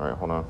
All 0.00 0.06
right, 0.06 0.16
hold 0.16 0.30
on. 0.30 0.46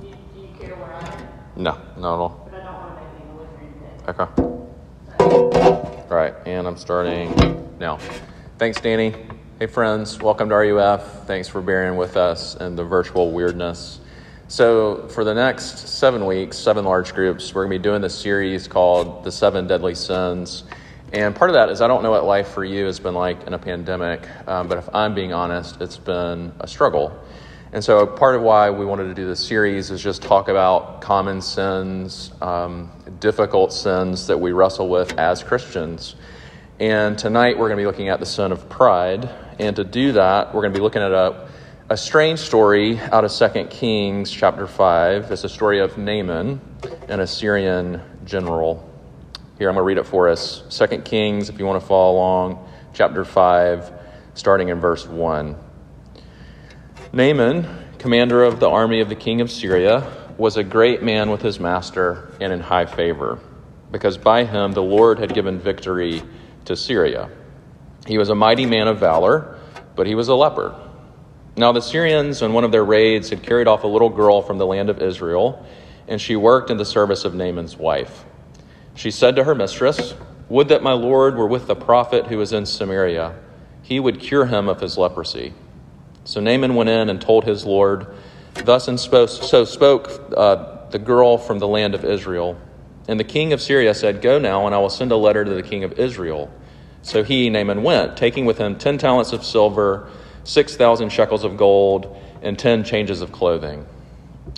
Do 0.00 0.06
you, 0.06 0.14
do 0.34 0.40
you 0.40 0.48
care 0.58 0.74
where 0.76 0.94
I 0.94 1.00
am? 1.00 1.28
No, 1.56 1.72
not 1.96 1.96
at 1.96 2.04
all. 2.04 2.48
But 2.50 2.60
I 2.60 2.64
don't 2.64 2.72
want 2.74 2.96
to 2.96 3.02
make 3.02 3.10
any 3.16 3.26
noise 3.34 3.48
or 3.52 3.60
anything. 3.60 4.08
Okay. 4.08 4.24
All 6.10 6.16
right, 6.16 6.32
and 6.46 6.66
I'm 6.66 6.78
starting 6.78 7.34
now. 7.78 7.98
Thanks, 8.56 8.80
Danny. 8.80 9.14
Hey, 9.58 9.66
friends. 9.66 10.18
Welcome 10.20 10.48
to 10.48 10.54
RUF. 10.54 11.26
Thanks 11.26 11.48
for 11.48 11.60
bearing 11.60 11.98
with 11.98 12.16
us 12.16 12.54
and 12.54 12.78
the 12.78 12.84
virtual 12.84 13.30
weirdness. 13.30 14.00
So, 14.48 15.06
for 15.08 15.22
the 15.24 15.34
next 15.34 15.86
seven 15.88 16.24
weeks, 16.24 16.56
seven 16.56 16.86
large 16.86 17.12
groups, 17.12 17.54
we're 17.54 17.64
going 17.64 17.72
to 17.72 17.78
be 17.78 17.82
doing 17.82 18.00
this 18.00 18.14
series 18.14 18.66
called 18.68 19.22
The 19.24 19.32
Seven 19.32 19.66
Deadly 19.66 19.94
Sins. 19.94 20.64
And 21.12 21.36
part 21.36 21.50
of 21.50 21.54
that 21.54 21.68
is 21.68 21.82
I 21.82 21.88
don't 21.88 22.02
know 22.02 22.10
what 22.10 22.24
life 22.24 22.48
for 22.48 22.64
you 22.64 22.86
has 22.86 22.98
been 22.98 23.14
like 23.14 23.46
in 23.46 23.52
a 23.52 23.58
pandemic, 23.58 24.26
um, 24.48 24.66
but 24.66 24.78
if 24.78 24.88
I'm 24.94 25.14
being 25.14 25.34
honest, 25.34 25.80
it's 25.82 25.98
been 25.98 26.52
a 26.58 26.66
struggle. 26.66 27.22
And 27.74 27.84
so, 27.84 28.06
part 28.06 28.34
of 28.34 28.42
why 28.42 28.70
we 28.70 28.84
wanted 28.84 29.04
to 29.04 29.14
do 29.14 29.26
this 29.26 29.40
series 29.40 29.90
is 29.90 30.02
just 30.02 30.22
talk 30.22 30.48
about 30.48 31.00
common 31.02 31.40
sins, 31.40 32.32
um, 32.40 32.90
difficult 33.20 33.72
sins 33.72 34.26
that 34.26 34.38
we 34.38 34.52
wrestle 34.52 34.88
with 34.88 35.18
as 35.18 35.42
Christians. 35.42 36.16
And 36.80 37.18
tonight 37.18 37.58
we're 37.58 37.68
going 37.68 37.78
to 37.78 37.82
be 37.82 37.86
looking 37.86 38.08
at 38.08 38.18
the 38.18 38.26
sin 38.26 38.52
of 38.52 38.68
pride. 38.68 39.28
And 39.58 39.76
to 39.76 39.84
do 39.84 40.12
that, 40.12 40.54
we're 40.54 40.62
going 40.62 40.72
to 40.72 40.78
be 40.78 40.82
looking 40.82 41.02
at 41.02 41.12
a, 41.12 41.48
a 41.88 41.96
strange 41.96 42.40
story 42.40 42.98
out 42.98 43.24
of 43.24 43.32
2 43.32 43.64
Kings 43.70 44.30
chapter 44.30 44.66
5. 44.66 45.30
It's 45.30 45.44
a 45.44 45.48
story 45.48 45.78
of 45.80 45.96
Naaman, 45.96 46.60
an 47.08 47.20
Assyrian 47.20 48.02
general. 48.24 48.91
Here, 49.58 49.68
I'm 49.68 49.74
going 49.74 49.82
to 49.82 49.86
read 49.86 49.98
it 49.98 50.06
for 50.06 50.30
us. 50.30 50.62
2 50.70 51.02
Kings, 51.02 51.50
if 51.50 51.58
you 51.58 51.66
want 51.66 51.80
to 51.80 51.86
follow 51.86 52.14
along, 52.14 52.66
chapter 52.94 53.22
5, 53.22 53.92
starting 54.32 54.70
in 54.70 54.80
verse 54.80 55.06
1. 55.06 55.54
Naaman, 57.12 57.68
commander 57.98 58.44
of 58.44 58.60
the 58.60 58.70
army 58.70 59.00
of 59.00 59.10
the 59.10 59.14
king 59.14 59.42
of 59.42 59.50
Syria, 59.50 60.10
was 60.38 60.56
a 60.56 60.64
great 60.64 61.02
man 61.02 61.30
with 61.30 61.42
his 61.42 61.60
master 61.60 62.32
and 62.40 62.50
in 62.50 62.60
high 62.60 62.86
favor, 62.86 63.38
because 63.90 64.16
by 64.16 64.44
him 64.44 64.72
the 64.72 64.82
Lord 64.82 65.18
had 65.18 65.34
given 65.34 65.58
victory 65.58 66.22
to 66.64 66.74
Syria. 66.74 67.28
He 68.06 68.16
was 68.16 68.30
a 68.30 68.34
mighty 68.34 68.64
man 68.64 68.88
of 68.88 68.98
valor, 68.98 69.58
but 69.94 70.06
he 70.06 70.14
was 70.14 70.28
a 70.28 70.34
leper. 70.34 70.74
Now 71.58 71.72
the 71.72 71.82
Syrians, 71.82 72.40
in 72.40 72.54
one 72.54 72.64
of 72.64 72.72
their 72.72 72.84
raids, 72.84 73.28
had 73.28 73.42
carried 73.42 73.68
off 73.68 73.84
a 73.84 73.86
little 73.86 74.08
girl 74.08 74.40
from 74.40 74.56
the 74.56 74.66
land 74.66 74.88
of 74.88 75.02
Israel, 75.02 75.64
and 76.08 76.18
she 76.18 76.36
worked 76.36 76.70
in 76.70 76.78
the 76.78 76.86
service 76.86 77.26
of 77.26 77.34
Naaman's 77.34 77.76
wife. 77.76 78.24
She 78.94 79.10
said 79.10 79.36
to 79.36 79.44
her 79.44 79.54
mistress, 79.54 80.14
Would 80.48 80.68
that 80.68 80.82
my 80.82 80.92
Lord 80.92 81.36
were 81.36 81.46
with 81.46 81.66
the 81.66 81.74
prophet 81.74 82.26
who 82.26 82.40
is 82.40 82.52
in 82.52 82.66
Samaria. 82.66 83.34
He 83.82 83.98
would 83.98 84.20
cure 84.20 84.46
him 84.46 84.68
of 84.68 84.80
his 84.80 84.96
leprosy. 84.96 85.54
So 86.24 86.40
Naaman 86.40 86.74
went 86.74 86.88
in 86.88 87.08
and 87.08 87.20
told 87.20 87.44
his 87.44 87.64
Lord, 87.64 88.06
Thus 88.54 88.86
and 88.86 89.00
so 89.00 89.26
spoke 89.64 90.10
uh, 90.36 90.88
the 90.90 90.98
girl 90.98 91.38
from 91.38 91.58
the 91.58 91.66
land 91.66 91.94
of 91.94 92.04
Israel. 92.04 92.60
And 93.08 93.18
the 93.18 93.24
king 93.24 93.52
of 93.52 93.60
Syria 93.60 93.94
said, 93.94 94.22
Go 94.22 94.38
now, 94.38 94.66
and 94.66 94.74
I 94.74 94.78
will 94.78 94.90
send 94.90 95.10
a 95.10 95.16
letter 95.16 95.44
to 95.44 95.50
the 95.50 95.62
king 95.62 95.84
of 95.84 95.98
Israel. 95.98 96.52
So 97.02 97.24
he, 97.24 97.50
Naaman, 97.50 97.82
went, 97.82 98.16
taking 98.16 98.46
with 98.46 98.58
him 98.58 98.78
ten 98.78 98.98
talents 98.98 99.32
of 99.32 99.44
silver, 99.44 100.08
six 100.44 100.76
thousand 100.76 101.10
shekels 101.10 101.42
of 101.42 101.56
gold, 101.56 102.16
and 102.42 102.56
ten 102.58 102.84
changes 102.84 103.20
of 103.20 103.32
clothing. 103.32 103.86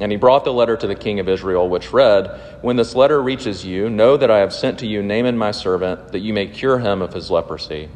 And 0.01 0.11
he 0.11 0.17
brought 0.17 0.45
the 0.45 0.53
letter 0.53 0.77
to 0.77 0.87
the 0.87 0.95
king 0.95 1.21
of 1.21 1.29
Israel, 1.29 1.69
which 1.69 1.93
read, 1.93 2.41
When 2.63 2.77
this 2.77 2.95
letter 2.95 3.23
reaches 3.23 3.65
you, 3.65 3.89
know 3.91 4.17
that 4.17 4.31
I 4.31 4.39
have 4.39 4.53
sent 4.53 4.79
to 4.81 4.87
you 4.87 5.03
Naaman 5.03 5.39
my 5.39 5.51
servant, 5.51 6.13
that 6.13 6.21
you 6.21 6.33
may 6.33 6.47
cure 6.47 6.79
him 6.79 7.03
of 7.03 7.13
his 7.13 7.31
leprosy. 7.31 7.89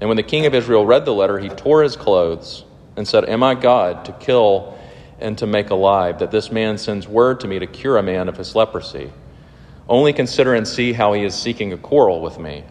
And 0.00 0.08
when 0.08 0.16
the 0.16 0.24
king 0.24 0.46
of 0.46 0.54
Israel 0.54 0.84
read 0.84 1.04
the 1.04 1.14
letter, 1.14 1.38
he 1.38 1.48
tore 1.48 1.82
his 1.82 1.96
clothes 1.96 2.64
and 2.96 3.06
said, 3.06 3.28
Am 3.28 3.42
I 3.42 3.54
God 3.54 4.04
to 4.06 4.12
kill 4.12 4.76
and 5.20 5.38
to 5.38 5.46
make 5.46 5.70
alive, 5.70 6.18
that 6.18 6.32
this 6.32 6.50
man 6.50 6.76
sends 6.76 7.06
word 7.06 7.40
to 7.40 7.48
me 7.48 7.60
to 7.60 7.66
cure 7.66 7.96
a 7.96 8.02
man 8.02 8.28
of 8.28 8.36
his 8.36 8.56
leprosy? 8.56 9.12
Only 9.88 10.12
consider 10.12 10.54
and 10.54 10.66
see 10.66 10.92
how 10.92 11.12
he 11.12 11.22
is 11.22 11.34
seeking 11.34 11.72
a 11.72 11.76
quarrel 11.76 12.20
with 12.20 12.38
me. 12.38 12.64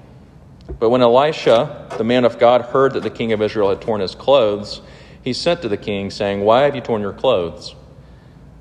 But 0.79 0.89
when 0.89 1.01
Elisha, 1.01 1.87
the 1.97 2.03
man 2.03 2.25
of 2.25 2.37
God, 2.37 2.61
heard 2.61 2.93
that 2.93 3.03
the 3.03 3.09
king 3.09 3.31
of 3.31 3.41
Israel 3.41 3.69
had 3.69 3.81
torn 3.81 4.01
his 4.01 4.15
clothes, 4.15 4.81
he 5.21 5.33
sent 5.33 5.61
to 5.61 5.69
the 5.69 5.77
king, 5.77 6.11
saying, 6.11 6.41
Why 6.41 6.63
have 6.63 6.75
you 6.75 6.81
torn 6.81 7.01
your 7.01 7.13
clothes? 7.13 7.75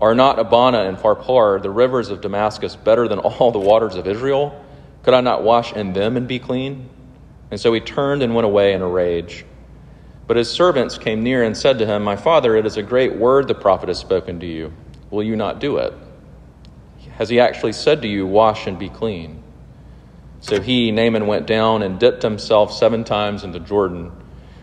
Are 0.00 0.14
not 0.14 0.38
Abana 0.38 0.84
and 0.84 0.96
Pharpar, 0.96 1.60
the 1.60 1.70
rivers 1.70 2.08
of 2.08 2.22
Damascus, 2.22 2.74
better 2.74 3.06
than 3.06 3.18
all 3.18 3.50
the 3.50 3.58
waters 3.58 3.96
of 3.96 4.06
Israel? 4.06 4.64
Could 5.02 5.14
I 5.14 5.20
not 5.20 5.42
wash 5.42 5.72
in 5.72 5.92
them 5.92 6.16
and 6.16 6.26
be 6.26 6.38
clean? 6.38 6.88
And 7.50 7.60
so 7.60 7.72
he 7.72 7.80
turned 7.80 8.22
and 8.22 8.34
went 8.34 8.46
away 8.46 8.72
in 8.72 8.80
a 8.80 8.88
rage. 8.88 9.44
But 10.26 10.36
his 10.36 10.50
servants 10.50 10.96
came 10.96 11.22
near 11.22 11.42
and 11.42 11.56
said 11.56 11.78
to 11.80 11.86
him, 11.86 12.02
My 12.02 12.16
father, 12.16 12.56
it 12.56 12.64
is 12.64 12.76
a 12.76 12.82
great 12.82 13.16
word 13.16 13.48
the 13.48 13.54
prophet 13.54 13.88
has 13.88 13.98
spoken 13.98 14.40
to 14.40 14.46
you. 14.46 14.72
Will 15.10 15.22
you 15.22 15.36
not 15.36 15.58
do 15.58 15.78
it? 15.78 15.92
Has 17.16 17.28
he 17.28 17.40
actually 17.40 17.72
said 17.72 18.00
to 18.02 18.08
you, 18.08 18.26
Wash 18.26 18.66
and 18.66 18.78
be 18.78 18.88
clean? 18.88 19.42
So 20.40 20.60
he, 20.60 20.90
Naaman, 20.90 21.26
went 21.26 21.46
down 21.46 21.82
and 21.82 21.98
dipped 21.98 22.22
himself 22.22 22.72
seven 22.72 23.04
times 23.04 23.44
in 23.44 23.52
the 23.52 23.58
Jordan, 23.58 24.12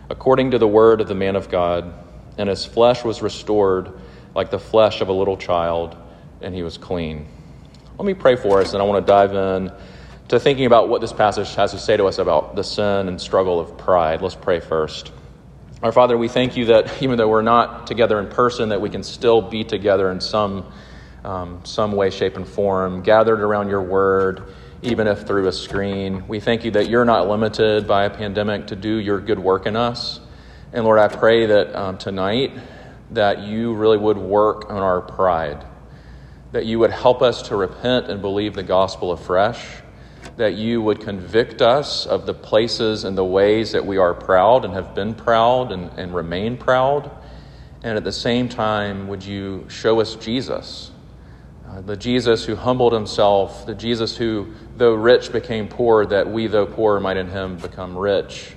according 0.10 0.52
to 0.52 0.58
the 0.58 0.68
word 0.68 1.02
of 1.02 1.08
the 1.08 1.14
man 1.14 1.36
of 1.36 1.50
God, 1.50 1.94
and 2.38 2.50
his 2.50 2.66
flesh 2.66 3.04
was 3.04 3.22
restored 3.22 3.92
like 4.38 4.52
the 4.52 4.60
flesh 4.60 5.02
of 5.02 5.10
a 5.10 5.12
little 5.12 5.36
child, 5.36 5.98
and 6.42 6.54
he 6.54 6.62
was 6.62 6.78
clean. 6.78 7.28
Let 7.98 8.06
me 8.06 8.14
pray 8.14 8.36
for 8.36 8.62
us, 8.62 8.74
and 8.74 8.82
I 8.84 8.86
want 8.86 9.04
to 9.04 9.12
dive 9.12 9.34
in 9.34 9.72
to 10.28 10.40
thinking 10.40 10.68
about 10.68 10.90
what 10.90 11.02
this 11.02 11.12
passage 11.12 11.56
has 11.56 11.72
to 11.72 11.80
say 11.80 11.98
to 11.98 12.06
us 12.06 12.20
about 12.20 12.56
the 12.56 12.64
sin 12.64 13.08
and 13.08 13.20
struggle 13.20 13.60
of 13.60 13.76
pride. 13.80 14.22
Let's 14.22 14.36
pray 14.36 14.60
first. 14.60 15.12
Our 15.82 15.92
Father, 15.92 16.16
we 16.20 16.28
thank 16.28 16.56
you 16.56 16.66
that 16.66 17.02
even 17.02 17.18
though 17.18 17.28
we're 17.28 17.42
not 17.42 17.88
together 17.88 18.20
in 18.20 18.28
person, 18.28 18.70
that 18.70 18.80
we 18.80 18.92
can 18.92 19.02
still 19.02 19.42
be 19.42 19.64
together 19.64 20.12
in 20.12 20.22
some, 20.22 20.72
um, 21.24 21.66
some 21.66 21.94
way, 21.94 22.12
shape, 22.12 22.36
and 22.36 22.48
form, 22.48 23.02
gathered 23.02 23.42
around 23.42 23.70
your 23.70 23.82
word, 23.82 24.44
even 24.84 25.08
if 25.08 25.26
through 25.26 25.48
a 25.48 25.52
screen. 25.52 26.28
We 26.28 26.40
thank 26.40 26.64
you 26.64 26.70
that 26.72 26.90
you're 26.90 27.06
not 27.06 27.28
limited 27.28 27.88
by 27.88 28.06
a 28.06 28.12
pandemic 28.12 28.68
to 28.68 28.76
do 28.76 28.98
your 28.98 29.20
good 29.20 29.40
work 29.40 29.66
in 29.66 29.76
us. 29.76 30.20
And 30.74 30.86
Lord, 30.86 31.00
I 31.00 31.08
pray 31.08 31.48
that 31.48 31.76
um, 31.76 31.98
tonight 31.98 32.52
that 33.12 33.40
you 33.40 33.74
really 33.74 33.98
would 33.98 34.18
work 34.18 34.70
on 34.70 34.78
our 34.78 35.02
pride, 35.02 35.66
that 36.52 36.66
you 36.66 36.80
would 36.80 36.92
help 36.92 37.22
us 37.22 37.42
to 37.44 37.56
repent 37.56 38.10
and 38.10 38.22
believe 38.22 38.54
the 38.54 38.64
gospel 38.64 39.12
afresh 39.12 39.64
that 40.36 40.54
you 40.54 40.82
would 40.82 41.00
convict 41.00 41.62
us 41.62 42.06
of 42.06 42.26
the 42.26 42.34
places 42.34 43.04
and 43.04 43.18
the 43.18 43.24
ways 43.24 43.72
that 43.72 43.86
we 43.86 43.98
are 43.98 44.14
proud 44.14 44.66
and 44.66 44.74
have 44.74 44.94
been 44.94 45.14
proud 45.14 45.72
and, 45.72 45.90
and 45.98 46.14
remain 46.14 46.58
proud. 46.58 47.10
And 47.84 47.98
at 47.98 48.04
the 48.04 48.12
same 48.12 48.50
time, 48.50 49.08
would 49.08 49.24
you 49.24 49.66
show 49.70 50.00
us 50.00 50.16
Jesus, 50.16 50.92
uh, 51.68 51.82
the 51.82 51.96
Jesus 51.96 52.46
who 52.46 52.56
humbled 52.56 52.94
himself, 52.94 53.66
the 53.66 53.76
Jesus 53.76 54.18
who, 54.18 54.54
though 54.76 54.94
rich, 54.94 55.32
became 55.32 55.68
poor, 55.68 56.06
that 56.06 56.30
we, 56.30 56.48
though 56.48 56.66
poor, 56.66 57.00
might 57.00 57.18
in 57.18 57.30
him 57.30 57.58
become 57.58 57.98
rich. 57.98 58.54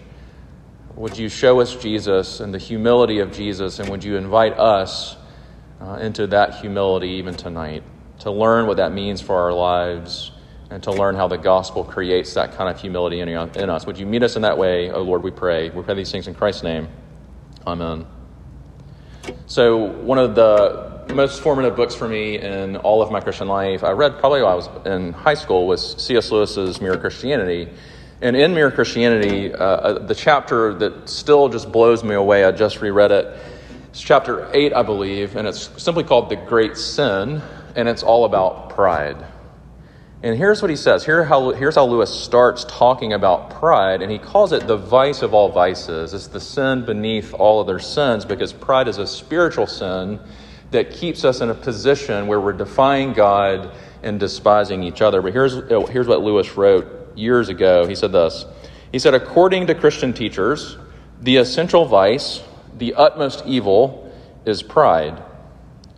Would 1.00 1.16
you 1.16 1.30
show 1.30 1.60
us 1.60 1.74
Jesus 1.76 2.40
and 2.40 2.52
the 2.52 2.58
humility 2.58 3.20
of 3.20 3.32
Jesus, 3.32 3.78
and 3.78 3.88
would 3.88 4.04
you 4.04 4.18
invite 4.18 4.58
us 4.58 5.16
uh, 5.80 5.94
into 5.94 6.26
that 6.26 6.56
humility 6.56 7.08
even 7.12 7.34
tonight 7.34 7.82
to 8.18 8.30
learn 8.30 8.66
what 8.66 8.76
that 8.76 8.92
means 8.92 9.22
for 9.22 9.34
our 9.36 9.52
lives? 9.52 10.32
and 10.72 10.80
to 10.84 10.92
learn 10.92 11.16
how 11.16 11.26
the 11.26 11.36
gospel 11.36 11.82
creates 11.82 12.34
that 12.34 12.52
kind 12.52 12.70
of 12.70 12.80
humility 12.80 13.18
in, 13.18 13.28
in 13.28 13.68
us. 13.68 13.86
Would 13.86 13.98
you 13.98 14.06
meet 14.06 14.22
us 14.22 14.36
in 14.36 14.42
that 14.42 14.56
way, 14.56 14.88
O 14.88 14.98
oh 14.98 15.02
Lord, 15.02 15.24
we 15.24 15.32
pray. 15.32 15.68
We 15.68 15.82
pray 15.82 15.94
these 15.94 16.12
things 16.12 16.28
in 16.28 16.34
Christ's 16.36 16.62
name. 16.62 16.86
Amen. 17.66 18.06
So, 19.46 19.76
one 19.78 20.18
of 20.18 20.36
the 20.36 21.12
most 21.12 21.42
formative 21.42 21.74
books 21.74 21.96
for 21.96 22.06
me 22.06 22.38
in 22.38 22.76
all 22.76 23.02
of 23.02 23.10
my 23.10 23.20
Christian 23.20 23.48
life, 23.48 23.82
I 23.82 23.90
read 23.90 24.20
probably 24.20 24.42
while 24.42 24.52
I 24.52 24.54
was 24.54 24.68
in 24.86 25.12
high 25.12 25.34
school, 25.34 25.66
was 25.66 26.00
C.S. 26.00 26.30
Lewis's 26.30 26.80
Mere 26.80 26.96
Christianity. 26.96 27.68
And 28.22 28.36
in 28.36 28.52
Mere 28.52 28.70
Christianity, 28.70 29.54
uh, 29.54 29.56
uh, 29.56 30.06
the 30.06 30.14
chapter 30.14 30.74
that 30.74 31.08
still 31.08 31.48
just 31.48 31.72
blows 31.72 32.04
me 32.04 32.14
away, 32.14 32.44
I 32.44 32.52
just 32.52 32.82
reread 32.82 33.12
it. 33.12 33.34
It's 33.88 34.00
chapter 34.00 34.50
8, 34.52 34.74
I 34.74 34.82
believe, 34.82 35.36
and 35.36 35.48
it's 35.48 35.70
simply 35.82 36.04
called 36.04 36.28
The 36.28 36.36
Great 36.36 36.76
Sin, 36.76 37.40
and 37.74 37.88
it's 37.88 38.02
all 38.02 38.26
about 38.26 38.70
pride. 38.70 39.16
And 40.22 40.36
here's 40.36 40.60
what 40.60 40.70
he 40.70 40.76
says. 40.76 41.02
Here 41.02 41.24
how, 41.24 41.52
here's 41.52 41.76
how 41.76 41.86
Lewis 41.86 42.10
starts 42.10 42.66
talking 42.68 43.14
about 43.14 43.58
pride, 43.58 44.02
and 44.02 44.12
he 44.12 44.18
calls 44.18 44.52
it 44.52 44.66
the 44.66 44.76
vice 44.76 45.22
of 45.22 45.32
all 45.32 45.50
vices. 45.50 46.12
It's 46.12 46.26
the 46.26 46.40
sin 46.40 46.84
beneath 46.84 47.32
all 47.32 47.60
other 47.60 47.78
sins 47.78 48.26
because 48.26 48.52
pride 48.52 48.86
is 48.86 48.98
a 48.98 49.06
spiritual 49.06 49.66
sin 49.66 50.20
that 50.72 50.92
keeps 50.92 51.24
us 51.24 51.40
in 51.40 51.48
a 51.48 51.54
position 51.54 52.26
where 52.26 52.38
we're 52.38 52.52
defying 52.52 53.14
God 53.14 53.72
and 54.02 54.20
despising 54.20 54.82
each 54.82 55.00
other. 55.00 55.22
But 55.22 55.32
here's, 55.32 55.54
here's 55.88 56.06
what 56.06 56.20
Lewis 56.20 56.54
wrote 56.54 56.99
years 57.16 57.48
ago. 57.48 57.86
He 57.86 57.94
said 57.94 58.12
this 58.12 58.44
He 58.92 58.98
said, 58.98 59.14
According 59.14 59.66
to 59.68 59.74
Christian 59.74 60.12
teachers, 60.12 60.76
the 61.20 61.36
essential 61.36 61.84
vice, 61.84 62.42
the 62.76 62.94
utmost 62.94 63.44
evil, 63.46 64.12
is 64.44 64.62
pride. 64.62 65.22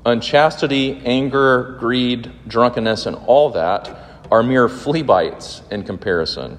Unchastity, 0.05 1.01
anger, 1.05 1.77
greed, 1.79 2.33
drunkenness, 2.49 3.07
and 3.07 3.17
all 3.27 3.51
that 3.51 4.25
are 4.31 4.43
mere 4.43 4.69
flea 4.69 5.03
bites 5.03 5.63
in 5.71 5.85
comparison. 5.85 6.59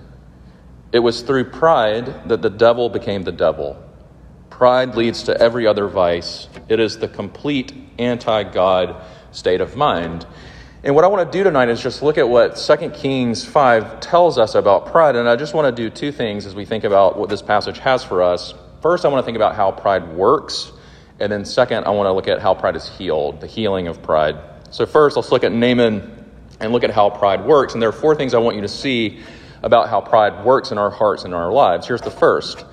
It 0.94 1.00
was 1.00 1.24
through 1.24 1.50
pride 1.50 2.30
that 2.30 2.42
the 2.42 2.50
devil 2.50 2.88
became 2.88 3.24
the 3.24 3.32
devil. 3.32 3.84
Pride 4.50 4.96
leads 4.96 5.24
to 5.24 5.42
every 5.42 5.66
other 5.66 5.88
vice. 5.88 6.48
It 6.70 6.80
is 6.80 7.00
the 7.00 7.08
complete 7.08 7.74
anti 7.98 8.44
God 8.44 9.04
state 9.32 9.60
of 9.60 9.76
mind. 9.76 10.26
And 10.86 10.96
what 10.96 11.06
I 11.06 11.08
want 11.08 11.32
to 11.32 11.38
do 11.38 11.46
tonight 11.46 11.70
is 11.70 11.82
just 11.82 12.02
look 12.02 12.18
at 12.18 12.28
what 12.28 12.58
2 12.58 12.90
Kings 12.90 13.46
5 13.46 14.02
tells 14.02 14.38
us 14.38 14.54
about 14.54 14.88
pride. 14.88 15.16
And 15.16 15.30
I 15.30 15.38
just 15.38 15.54
want 15.54 15.74
to 15.74 15.82
do 15.84 15.90
two 15.90 16.12
things 16.12 16.46
as 16.46 16.56
we 16.56 16.66
think 16.66 16.84
about 16.84 17.18
what 17.18 17.30
this 17.30 17.42
passage 17.42 17.80
has 17.80 18.04
for 18.04 18.22
us. 18.22 18.54
First, 18.82 19.06
I 19.06 19.08
want 19.08 19.22
to 19.22 19.26
think 19.26 19.38
about 19.38 19.56
how 19.56 19.72
pride 19.72 20.14
works. 20.14 20.74
And 21.22 21.32
then, 21.32 21.46
second, 21.46 21.86
I 21.86 21.92
want 21.92 22.08
to 22.08 22.12
look 22.12 22.28
at 22.28 22.42
how 22.42 22.54
pride 22.54 22.76
is 22.76 22.90
healed, 22.90 23.40
the 23.40 23.48
healing 23.48 23.88
of 23.88 24.04
pride. 24.04 24.36
So, 24.72 24.86
first, 24.86 25.16
let's 25.16 25.32
look 25.32 25.46
at 25.46 25.54
Naaman 25.54 26.26
and 26.60 26.74
look 26.74 26.84
at 26.84 26.92
how 26.92 27.10
pride 27.10 27.46
works. 27.46 27.72
And 27.72 27.82
there 27.82 27.88
are 27.88 27.94
four 27.94 28.14
things 28.14 28.34
I 28.34 28.40
want 28.40 28.58
you 28.58 28.64
to 28.64 28.68
see 28.68 29.22
about 29.62 29.88
how 29.88 30.02
pride 30.02 30.44
works 30.44 30.72
in 30.72 30.78
our 30.78 30.90
hearts 30.90 31.24
and 31.24 31.34
our 31.34 31.54
lives. 31.54 31.88
Here's 31.88 32.02
the 32.02 32.12
first. 32.12 32.66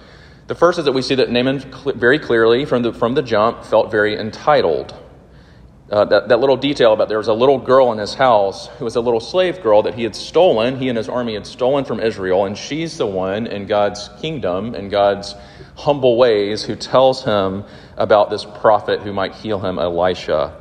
The 0.48 0.56
first 0.56 0.80
is 0.80 0.86
that 0.86 0.92
we 0.92 1.02
see 1.02 1.14
that 1.14 1.30
Naaman 1.30 1.60
very 1.94 2.18
clearly 2.18 2.64
from 2.64 2.82
the, 2.82 2.92
from 2.92 3.14
the 3.14 3.22
jump 3.22 3.62
felt 3.62 3.92
very 3.92 4.18
entitled. 4.18 4.96
Uh, 5.90 6.04
that, 6.04 6.28
that 6.28 6.38
little 6.38 6.56
detail 6.56 6.92
about 6.92 7.08
there 7.08 7.18
was 7.18 7.26
a 7.26 7.34
little 7.34 7.58
girl 7.58 7.90
in 7.90 7.98
his 7.98 8.14
house 8.14 8.68
who 8.78 8.84
was 8.84 8.94
a 8.94 9.00
little 9.00 9.18
slave 9.18 9.60
girl 9.60 9.82
that 9.82 9.94
he 9.94 10.04
had 10.04 10.14
stolen, 10.14 10.78
he 10.78 10.88
and 10.88 10.96
his 10.96 11.08
army 11.08 11.34
had 11.34 11.44
stolen 11.44 11.84
from 11.84 11.98
Israel, 11.98 12.44
and 12.44 12.56
she's 12.56 12.96
the 12.96 13.06
one 13.06 13.48
in 13.48 13.66
God's 13.66 14.08
kingdom, 14.20 14.76
in 14.76 14.88
God's 14.88 15.34
humble 15.74 16.16
ways, 16.16 16.62
who 16.62 16.76
tells 16.76 17.24
him 17.24 17.64
about 17.96 18.30
this 18.30 18.44
prophet 18.44 19.00
who 19.00 19.12
might 19.12 19.34
heal 19.34 19.58
him, 19.58 19.80
Elisha. 19.80 20.60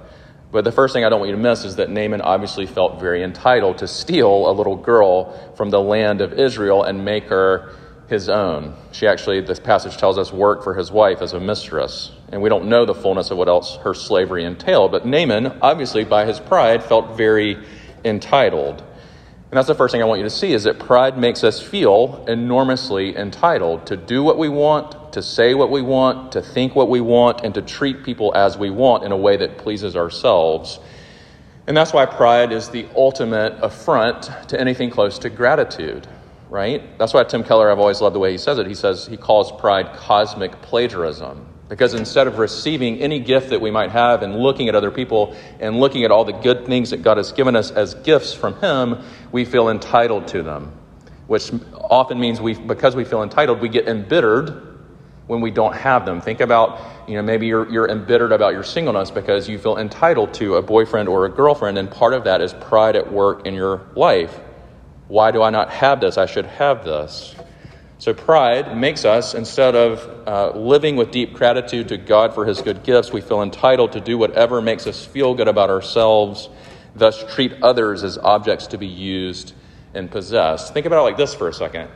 But 0.52 0.64
the 0.64 0.72
first 0.72 0.94
thing 0.94 1.06
I 1.06 1.10
don't 1.10 1.20
want 1.20 1.30
you 1.30 1.36
to 1.36 1.42
miss 1.42 1.64
is 1.64 1.76
that 1.76 1.92
Naaman 1.92 2.22
obviously 2.22 2.66
felt 2.66 3.00
very 3.00 3.22
entitled 3.22 3.78
to 3.80 3.88
steal 3.88 4.50
a 4.50 4.54
little 4.54 4.76
girl 4.76 5.54
from 5.56 5.70
the 5.70 5.80
land 5.80 6.22
of 6.22 6.34
Israel 6.34 6.84
and 6.84 7.06
make 7.06 7.26
her 7.26 7.76
his 8.10 8.28
own. 8.30 8.76
She 8.92 9.08
actually, 9.08 9.42
this 9.42 9.60
passage 9.60 9.98
tells 9.98 10.18
us, 10.18 10.34
worked 10.34 10.64
for 10.64 10.74
his 10.74 10.92
wife 10.92 11.22
as 11.22 11.34
a 11.34 11.40
mistress. 11.40 12.12
And 12.32 12.42
we 12.42 12.50
don't 12.50 12.68
know 12.68 12.86
the 12.86 12.96
fullness 12.96 13.32
of 13.32 13.38
what 13.38 13.48
else 13.48 13.78
her 13.78 13.94
slavery 13.94 14.44
entailed. 14.44 14.92
But 14.92 15.06
Naaman, 15.06 15.60
obviously, 15.62 16.04
by 16.04 16.26
his 16.26 16.40
pride, 16.40 16.84
felt 16.84 17.16
very 17.16 17.58
entitled. 18.04 18.84
And 19.52 19.58
that's 19.58 19.68
the 19.68 19.76
first 19.76 19.92
thing 19.92 20.02
I 20.02 20.06
want 20.06 20.20
you 20.20 20.26
to 20.26 20.30
see 20.30 20.54
is 20.54 20.66
that 20.66 20.78
pride 20.78 21.18
makes 21.18 21.44
us 21.44 21.60
feel 21.60 22.24
enormously 22.28 23.18
entitled 23.18 23.88
to 23.88 23.98
do 23.98 24.22
what 24.22 24.38
we 24.38 24.48
want, 24.48 25.14
to 25.14 25.24
say 25.24 25.56
what 25.56 25.72
we 25.72 25.82
want, 25.82 26.34
to 26.34 26.42
think 26.42 26.76
what 26.76 26.88
we 26.88 27.02
want, 27.02 27.42
and 27.44 27.56
to 27.56 27.64
treat 27.64 28.04
people 28.04 28.32
as 28.36 28.58
we 28.58 28.70
want 28.70 29.04
in 29.04 29.12
a 29.12 29.18
way 29.18 29.38
that 29.38 29.58
pleases 29.58 29.96
ourselves. 29.96 30.80
And 31.66 31.76
that's 31.76 31.94
why 31.94 32.06
pride 32.06 32.52
is 32.52 32.70
the 32.70 32.88
ultimate 32.96 33.54
affront 33.64 34.30
to 34.50 34.60
anything 34.60 34.92
close 34.92 35.18
to 35.20 35.32
gratitude, 35.32 36.08
right? 36.50 36.98
That's 36.98 37.14
why 37.14 37.24
Tim 37.24 37.44
Keller, 37.44 37.72
I've 37.72 37.80
always 37.80 38.02
loved 38.02 38.16
the 38.16 38.20
way 38.20 38.32
he 38.32 38.38
says 38.38 38.58
it. 38.58 38.68
He 38.68 38.74
says 38.74 39.06
he 39.06 39.18
calls 39.18 39.52
pride 39.52 39.94
cosmic 39.96 40.62
plagiarism. 40.62 41.46
Because 41.70 41.94
instead 41.94 42.26
of 42.26 42.40
receiving 42.40 43.00
any 43.00 43.20
gift 43.20 43.52
that 43.52 43.62
we 43.62 43.70
might 43.70 43.92
have 43.92 44.24
and 44.24 44.36
looking 44.36 44.70
at 44.70 44.76
other 44.76 44.90
people 44.90 45.36
and 45.60 45.80
looking 45.80 46.04
at 46.04 46.10
all 46.10 46.26
the 46.26 46.34
good 46.34 46.66
things 46.66 46.90
that 46.90 47.04
God 47.04 47.18
has 47.18 47.32
given 47.32 47.56
us 47.56 47.70
as 47.70 47.94
gifts 47.94 48.34
from 48.34 48.60
Him, 48.60 49.04
we 49.32 49.46
feel 49.46 49.70
entitled 49.70 50.28
to 50.30 50.42
them. 50.42 50.74
Which 51.28 51.52
often 51.76 52.20
means 52.20 52.42
we, 52.42 52.56
because 52.56 52.96
we 52.96 53.06
feel 53.06 53.22
entitled, 53.22 53.62
we 53.62 53.70
get 53.70 53.88
embittered 53.88 54.68
when 55.28 55.42
we 55.42 55.52
don't 55.52 55.76
have 55.76 56.08
them. 56.08 56.22
Think 56.22 56.40
about, 56.40 56.80
you 57.08 57.14
know, 57.14 57.22
maybe 57.22 57.46
you're, 57.46 57.72
you're 57.72 57.88
embittered 57.88 58.32
about 58.32 58.54
your 58.54 58.64
singleness 58.64 59.12
because 59.12 59.48
you 59.48 59.60
feel 59.60 59.78
entitled 59.78 60.34
to 60.36 60.56
a 60.56 60.62
boyfriend 60.64 61.08
or 61.08 61.28
a 61.28 61.30
girlfriend, 61.30 61.78
and 61.78 61.92
part 61.92 62.16
of 62.16 62.24
that 62.24 62.42
is 62.42 62.54
pride 62.54 62.96
at 62.96 63.14
work 63.14 63.46
in 63.46 63.54
your 63.54 63.86
life. 63.96 64.40
Why 65.10 65.32
do 65.32 65.42
I 65.42 65.50
not 65.50 65.72
have 65.72 66.00
this? 66.00 66.20
I 66.20 66.28
should 66.28 66.46
have 66.46 66.86
this. 66.86 67.36
So, 67.98 68.14
pride 68.14 68.78
makes 68.78 69.06
us, 69.06 69.34
instead 69.34 69.76
of 69.76 70.28
uh, 70.28 70.58
living 70.58 70.96
with 70.96 71.12
deep 71.12 71.34
gratitude 71.34 71.90
to 71.90 71.98
God 71.98 72.34
for 72.34 72.46
his 72.46 72.62
good 72.62 72.84
gifts, 72.84 73.12
we 73.12 73.20
feel 73.20 73.42
entitled 73.42 73.94
to 73.94 74.00
do 74.00 74.18
whatever 74.18 74.62
makes 74.62 74.86
us 74.88 75.04
feel 75.04 75.34
good 75.34 75.48
about 75.48 75.72
ourselves, 75.72 76.48
thus, 76.96 77.26
treat 77.34 77.54
others 77.64 78.04
as 78.04 78.20
objects 78.20 78.68
to 78.68 78.78
be 78.78 78.88
used 78.88 79.54
and 79.96 80.10
possessed. 80.10 80.74
Think 80.76 80.86
about 80.86 81.00
it 81.00 81.04
like 81.04 81.18
this 81.18 81.34
for 81.34 81.50
a 81.50 81.54
second. 81.54 81.90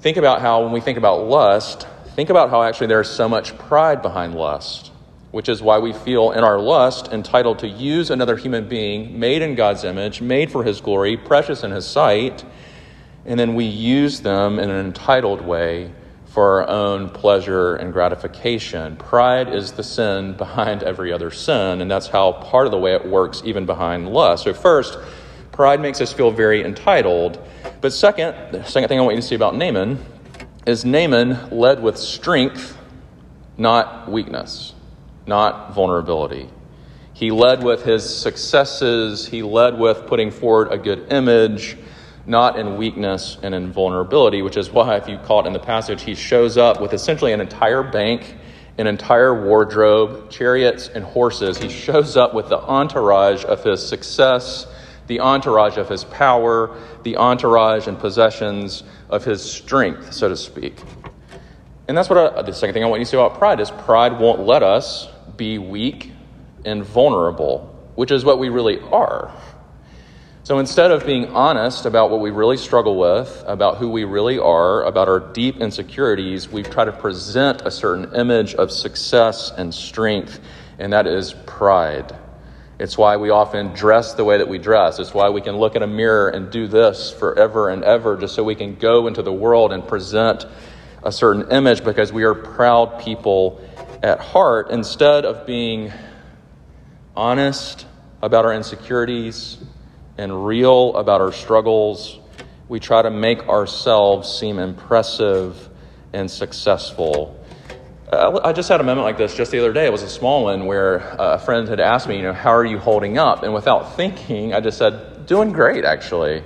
Think 0.00 0.18
about 0.18 0.42
how, 0.42 0.62
when 0.62 0.72
we 0.72 0.80
think 0.80 0.98
about 0.98 1.26
lust, 1.26 1.88
think 2.14 2.28
about 2.28 2.50
how 2.50 2.62
actually 2.62 2.88
there's 2.88 3.10
so 3.10 3.30
much 3.30 3.56
pride 3.56 4.02
behind 4.02 4.34
lust, 4.34 4.92
which 5.30 5.48
is 5.48 5.62
why 5.62 5.78
we 5.78 5.94
feel 5.94 6.32
in 6.32 6.44
our 6.44 6.60
lust 6.60 7.08
entitled 7.08 7.60
to 7.60 7.66
use 7.68 8.10
another 8.10 8.36
human 8.36 8.68
being 8.68 9.18
made 9.18 9.40
in 9.40 9.54
God's 9.54 9.84
image, 9.84 10.20
made 10.20 10.52
for 10.52 10.64
his 10.64 10.82
glory, 10.82 11.16
precious 11.16 11.64
in 11.64 11.70
his 11.70 11.86
sight 11.86 12.44
and 13.28 13.38
then 13.38 13.54
we 13.54 13.66
use 13.66 14.20
them 14.20 14.58
in 14.58 14.70
an 14.70 14.86
entitled 14.86 15.42
way 15.42 15.92
for 16.24 16.62
our 16.62 16.68
own 16.68 17.10
pleasure 17.10 17.76
and 17.76 17.92
gratification. 17.92 18.96
Pride 18.96 19.54
is 19.54 19.72
the 19.72 19.82
sin 19.82 20.32
behind 20.36 20.82
every 20.82 21.12
other 21.12 21.30
sin, 21.30 21.82
and 21.82 21.90
that's 21.90 22.08
how 22.08 22.32
part 22.32 22.66
of 22.66 22.70
the 22.70 22.78
way 22.78 22.94
it 22.94 23.06
works, 23.06 23.42
even 23.44 23.66
behind 23.66 24.08
lust. 24.08 24.44
So, 24.44 24.54
first, 24.54 24.98
pride 25.52 25.78
makes 25.78 26.00
us 26.00 26.10
feel 26.10 26.30
very 26.30 26.64
entitled. 26.64 27.38
But 27.82 27.92
second, 27.92 28.34
the 28.50 28.64
second 28.64 28.88
thing 28.88 28.98
I 28.98 29.02
want 29.02 29.16
you 29.16 29.20
to 29.20 29.28
see 29.28 29.34
about 29.34 29.54
Naaman 29.54 29.98
is 30.66 30.86
Naaman 30.86 31.50
led 31.50 31.82
with 31.82 31.98
strength, 31.98 32.78
not 33.58 34.10
weakness, 34.10 34.72
not 35.26 35.74
vulnerability. 35.74 36.48
He 37.12 37.30
led 37.30 37.62
with 37.62 37.84
his 37.84 38.08
successes, 38.08 39.26
he 39.26 39.42
led 39.42 39.78
with 39.78 40.06
putting 40.06 40.30
forward 40.30 40.68
a 40.70 40.78
good 40.78 41.12
image 41.12 41.76
not 42.28 42.58
in 42.58 42.76
weakness 42.76 43.38
and 43.42 43.54
in 43.54 43.72
vulnerability, 43.72 44.42
which 44.42 44.58
is 44.58 44.70
why, 44.70 44.96
if 44.96 45.08
you 45.08 45.16
call 45.18 45.40
it 45.40 45.46
in 45.46 45.54
the 45.54 45.58
passage, 45.58 46.02
he 46.02 46.14
shows 46.14 46.58
up 46.58 46.78
with 46.78 46.92
essentially 46.92 47.32
an 47.32 47.40
entire 47.40 47.82
bank, 47.82 48.36
an 48.76 48.86
entire 48.86 49.46
wardrobe, 49.46 50.30
chariots, 50.30 50.88
and 50.88 51.02
horses. 51.02 51.56
He 51.56 51.70
shows 51.70 52.18
up 52.18 52.34
with 52.34 52.50
the 52.50 52.58
entourage 52.58 53.44
of 53.46 53.64
his 53.64 53.84
success, 53.84 54.66
the 55.06 55.20
entourage 55.20 55.78
of 55.78 55.88
his 55.88 56.04
power, 56.04 56.78
the 57.02 57.16
entourage 57.16 57.86
and 57.86 57.98
possessions 57.98 58.84
of 59.08 59.24
his 59.24 59.42
strength, 59.42 60.12
so 60.12 60.28
to 60.28 60.36
speak. 60.36 60.76
And 61.88 61.96
that's 61.96 62.10
what 62.10 62.36
I, 62.36 62.42
the 62.42 62.52
second 62.52 62.74
thing 62.74 62.84
I 62.84 62.86
want 62.86 63.00
you 63.00 63.06
to 63.06 63.10
say 63.10 63.16
about 63.16 63.38
pride 63.38 63.58
is 63.58 63.70
pride 63.70 64.20
won't 64.20 64.40
let 64.40 64.62
us 64.62 65.08
be 65.38 65.56
weak 65.56 66.12
and 66.66 66.84
vulnerable, 66.84 67.74
which 67.94 68.10
is 68.10 68.22
what 68.22 68.38
we 68.38 68.50
really 68.50 68.80
are. 68.92 69.32
So 70.48 70.60
instead 70.60 70.92
of 70.92 71.04
being 71.04 71.26
honest 71.34 71.84
about 71.84 72.10
what 72.10 72.20
we 72.20 72.30
really 72.30 72.56
struggle 72.56 72.96
with, 72.96 73.44
about 73.46 73.76
who 73.76 73.90
we 73.90 74.04
really 74.04 74.38
are, 74.38 74.82
about 74.84 75.06
our 75.06 75.20
deep 75.20 75.58
insecurities, 75.58 76.48
we 76.48 76.62
try 76.62 76.86
to 76.86 76.92
present 76.92 77.60
a 77.66 77.70
certain 77.70 78.14
image 78.14 78.54
of 78.54 78.72
success 78.72 79.52
and 79.58 79.74
strength, 79.74 80.40
and 80.78 80.90
that 80.94 81.06
is 81.06 81.34
pride. 81.44 82.16
It's 82.78 82.96
why 82.96 83.18
we 83.18 83.28
often 83.28 83.74
dress 83.74 84.14
the 84.14 84.24
way 84.24 84.38
that 84.38 84.48
we 84.48 84.56
dress. 84.56 84.98
It's 84.98 85.12
why 85.12 85.28
we 85.28 85.42
can 85.42 85.58
look 85.58 85.76
in 85.76 85.82
a 85.82 85.86
mirror 85.86 86.30
and 86.30 86.50
do 86.50 86.66
this 86.66 87.10
forever 87.10 87.68
and 87.68 87.84
ever 87.84 88.16
just 88.16 88.34
so 88.34 88.42
we 88.42 88.54
can 88.54 88.76
go 88.76 89.06
into 89.06 89.20
the 89.20 89.30
world 89.30 89.70
and 89.70 89.86
present 89.86 90.46
a 91.02 91.12
certain 91.12 91.50
image 91.50 91.84
because 91.84 92.10
we 92.10 92.24
are 92.24 92.34
proud 92.34 93.02
people 93.04 93.60
at 94.02 94.18
heart 94.18 94.70
instead 94.70 95.26
of 95.26 95.44
being 95.46 95.92
honest 97.14 97.84
about 98.22 98.46
our 98.46 98.54
insecurities 98.54 99.58
and 100.18 100.46
real 100.46 100.94
about 100.96 101.20
our 101.20 101.32
struggles, 101.32 102.18
we 102.68 102.80
try 102.80 103.00
to 103.00 103.10
make 103.10 103.48
ourselves 103.48 104.28
seem 104.28 104.58
impressive 104.58 105.70
and 106.12 106.30
successful. 106.30 107.34
Uh, 108.12 108.40
I 108.42 108.52
just 108.52 108.68
had 108.68 108.80
a 108.80 108.84
moment 108.84 109.04
like 109.04 109.16
this 109.16 109.34
just 109.34 109.52
the 109.52 109.58
other 109.58 109.72
day. 109.72 109.86
It 109.86 109.92
was 109.92 110.02
a 110.02 110.08
small 110.08 110.44
one 110.44 110.66
where 110.66 111.00
uh, 111.20 111.34
a 111.34 111.38
friend 111.38 111.68
had 111.68 111.78
asked 111.78 112.08
me, 112.08 112.16
you 112.16 112.22
know, 112.22 112.32
how 112.32 112.50
are 112.50 112.64
you 112.64 112.78
holding 112.78 113.16
up? 113.16 113.42
And 113.42 113.54
without 113.54 113.96
thinking, 113.96 114.54
I 114.54 114.60
just 114.60 114.78
said, 114.78 115.26
doing 115.26 115.52
great, 115.52 115.84
actually. 115.84 116.42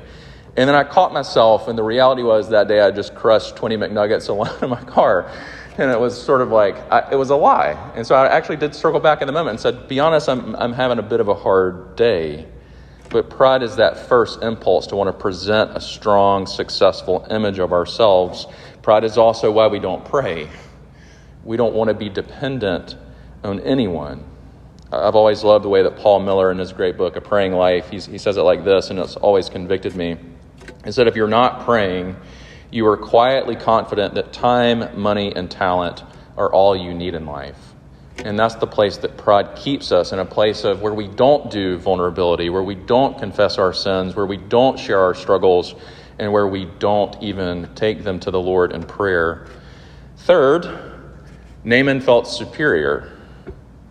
And 0.57 0.69
then 0.69 0.75
I 0.75 0.85
caught 0.85 1.15
myself, 1.15 1.69
and 1.69 1.79
the 1.79 1.83
reality 1.83 2.23
was 2.23 2.51
that 2.51 2.69
day 2.69 2.81
I 2.81 2.91
just 2.91 3.15
crushed 3.15 3.57
20 3.57 3.77
McNuggets 3.77 4.29
alone 4.29 4.55
in 4.61 4.69
my 4.71 4.83
car. 4.83 5.31
And 5.79 5.91
it 5.91 5.99
was 5.99 6.21
sort 6.21 6.43
of 6.43 6.51
like, 6.51 6.77
I, 6.93 7.13
it 7.13 7.17
was 7.17 7.31
a 7.31 7.37
lie. 7.37 7.93
And 7.95 8.07
so 8.07 8.15
I 8.15 8.27
actually 8.27 8.57
did 8.57 8.75
circle 8.75 9.01
back 9.01 9.23
in 9.23 9.27
the 9.27 9.33
moment 9.33 9.51
and 9.51 9.61
said, 9.61 9.89
be 9.89 10.01
honest, 10.01 10.29
I'm, 10.29 10.55
I'm 10.57 10.75
having 10.75 10.99
a 10.99 11.03
bit 11.03 11.21
of 11.21 11.29
a 11.29 11.35
hard 11.35 11.97
day. 11.97 12.47
But 13.13 13.29
pride 13.29 13.63
is 13.63 13.77
that 13.77 14.09
first 14.09 14.43
impulse 14.43 14.87
to 14.87 14.97
want 14.97 15.09
to 15.09 15.13
present 15.13 15.77
a 15.77 15.81
strong, 15.81 16.47
successful 16.47 17.27
image 17.31 17.59
of 17.59 17.71
ourselves. 17.71 18.47
Pride 18.81 19.05
is 19.05 19.19
also 19.19 19.53
why 19.53 19.67
we 19.67 19.79
don't 19.79 20.03
pray. 20.03 20.49
We 21.45 21.59
don't 21.59 21.75
want 21.75 21.89
to 21.89 21.95
be 21.95 22.09
dependent 22.09 22.97
on 23.45 23.61
anyone. 23.61 24.25
I've 24.91 25.15
always 25.15 25.45
loved 25.45 25.65
the 25.65 25.69
way 25.69 25.83
that 25.83 25.99
Paul 25.99 26.21
Miller, 26.21 26.51
in 26.51 26.59
his 26.59 26.73
great 26.73 26.97
book, 26.97 27.17
A 27.17 27.21
Praying 27.21 27.53
Life, 27.53 27.91
he 27.91 27.99
says 28.19 28.39
it 28.39 28.43
like 28.43 28.65
this, 28.65 28.89
and 28.89 28.99
it's 28.99 29.17
always 29.17 29.51
convicted 29.51 29.95
me. 29.95 30.17
He 30.85 30.93
said, 30.93 31.07
If 31.07 31.15
you're 31.15 31.29
not 31.29 31.67
praying, 31.67 32.17
you 32.71 32.87
are 32.87 32.97
quietly 32.97 33.57
confident 33.57 34.15
that 34.15 34.33
time, 34.33 34.99
money, 34.99 35.35
and 35.37 35.51
talent 35.51 36.03
are 36.39 36.51
all 36.51 36.75
you 36.75 36.95
need 36.95 37.15
in 37.15 37.27
life. 37.27 37.72
And 38.19 38.39
that's 38.39 38.55
the 38.57 38.67
place 38.67 38.99
that 38.99 39.17
pride 39.17 39.57
keeps 39.57 39.91
us 39.91 40.13
in 40.13 40.19
a 40.19 40.25
place 40.25 40.65
of 40.65 40.81
where 40.81 40.95
we 40.95 41.09
don't 41.09 41.51
do 41.51 41.79
vulnerability, 41.79 42.51
where 42.51 42.63
we 42.63 42.75
don't 42.75 43.19
confess 43.19 43.59
our 43.59 43.73
sins, 43.73 44.15
where 44.15 44.27
we 44.27 44.37
don't 44.37 44.79
share 44.79 45.01
our 45.01 45.15
struggles, 45.15 45.75
and 46.19 46.33
where 46.33 46.47
we 46.47 46.67
don't 46.79 47.21
even 47.23 47.75
take 47.75 48.05
them 48.05 48.21
to 48.21 48.31
the 48.31 48.41
Lord 48.41 48.73
in 48.73 48.85
prayer. 48.85 49.47
Third, 50.19 50.67
Naaman 51.65 52.01
felt 52.01 52.29
superior. 52.29 53.19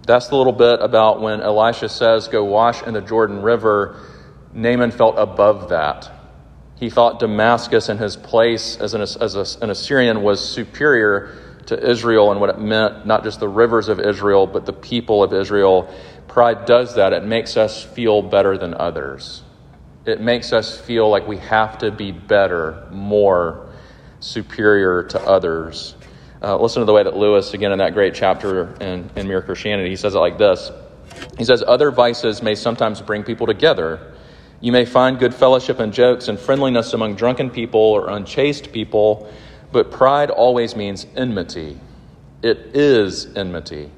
That's 0.06 0.28
the 0.28 0.38
little 0.38 0.54
bit 0.54 0.80
about 0.82 1.22
when 1.22 1.42
Elisha 1.42 1.90
says, 1.90 2.28
Go 2.28 2.46
wash 2.46 2.84
in 2.84 2.94
the 2.94 3.02
Jordan 3.02 3.42
River. 3.42 4.00
Naaman 4.54 4.92
felt 4.92 5.16
above 5.18 5.70
that. 5.70 6.10
He 6.80 6.90
thought 6.90 7.20
Damascus 7.20 7.90
and 7.90 8.00
his 8.00 8.16
place 8.16 8.78
as 8.78 8.94
an, 8.94 9.02
as 9.02 9.58
an 9.62 9.70
Assyrian 9.70 10.24
was 10.24 10.48
superior 10.48 11.51
to 11.68 11.90
Israel 11.90 12.32
and 12.32 12.40
what 12.40 12.50
it 12.50 12.60
meant, 12.60 13.06
not 13.06 13.24
just 13.24 13.40
the 13.40 13.48
rivers 13.48 13.88
of 13.88 14.00
Israel, 14.00 14.48
but 14.48 14.66
the 14.66 14.74
people 14.74 15.24
of 15.24 15.34
Israel. 15.34 15.94
Pride 16.28 16.66
does 16.66 16.96
that. 16.96 17.14
It 17.14 17.24
makes 17.24 17.58
us 17.58 17.84
feel 17.84 18.22
better 18.22 18.58
than 18.58 18.74
others. 18.74 19.44
It 20.06 20.20
makes 20.20 20.54
us 20.54 20.80
feel 20.80 21.10
like 21.10 21.28
we 21.28 21.38
have 21.38 21.78
to 21.80 21.92
be 21.92 22.12
better, 22.12 22.88
more 22.92 23.70
superior 24.20 25.04
to 25.04 25.22
others. 25.22 25.96
Uh, 26.42 26.58
listen 26.58 26.82
to 26.82 26.86
the 26.86 26.94
way 26.94 27.04
that 27.04 27.16
Lewis, 27.16 27.54
again 27.54 27.72
in 27.72 27.78
that 27.80 27.94
great 27.94 28.16
chapter 28.16 28.74
in, 28.82 29.12
in 29.16 29.28
Mere 29.28 29.44
Christianity, 29.44 29.90
he 29.90 29.96
says 29.96 30.16
it 30.16 30.20
like 30.20 30.40
this. 30.40 30.72
He 31.38 31.44
says, 31.44 31.64
Other 31.66 31.92
vices 31.92 32.42
may 32.42 32.56
sometimes 32.56 33.02
bring 33.02 33.24
people 33.24 33.46
together. 33.46 34.14
You 34.60 34.72
may 34.72 34.86
find 34.86 35.20
good 35.20 35.34
fellowship 35.34 35.80
and 35.80 35.94
jokes 35.94 36.28
and 36.28 36.40
friendliness 36.40 36.94
among 36.94 37.16
drunken 37.16 37.50
people 37.50 37.80
or 37.80 38.10
unchaste 38.10 38.72
people, 38.72 39.32
but 39.72 39.92
pride 39.92 40.30
always 40.30 40.76
means 40.76 41.06
enmity. 41.16 41.80
It 42.42 42.76
is 42.76 43.26
enmity. 43.36 43.92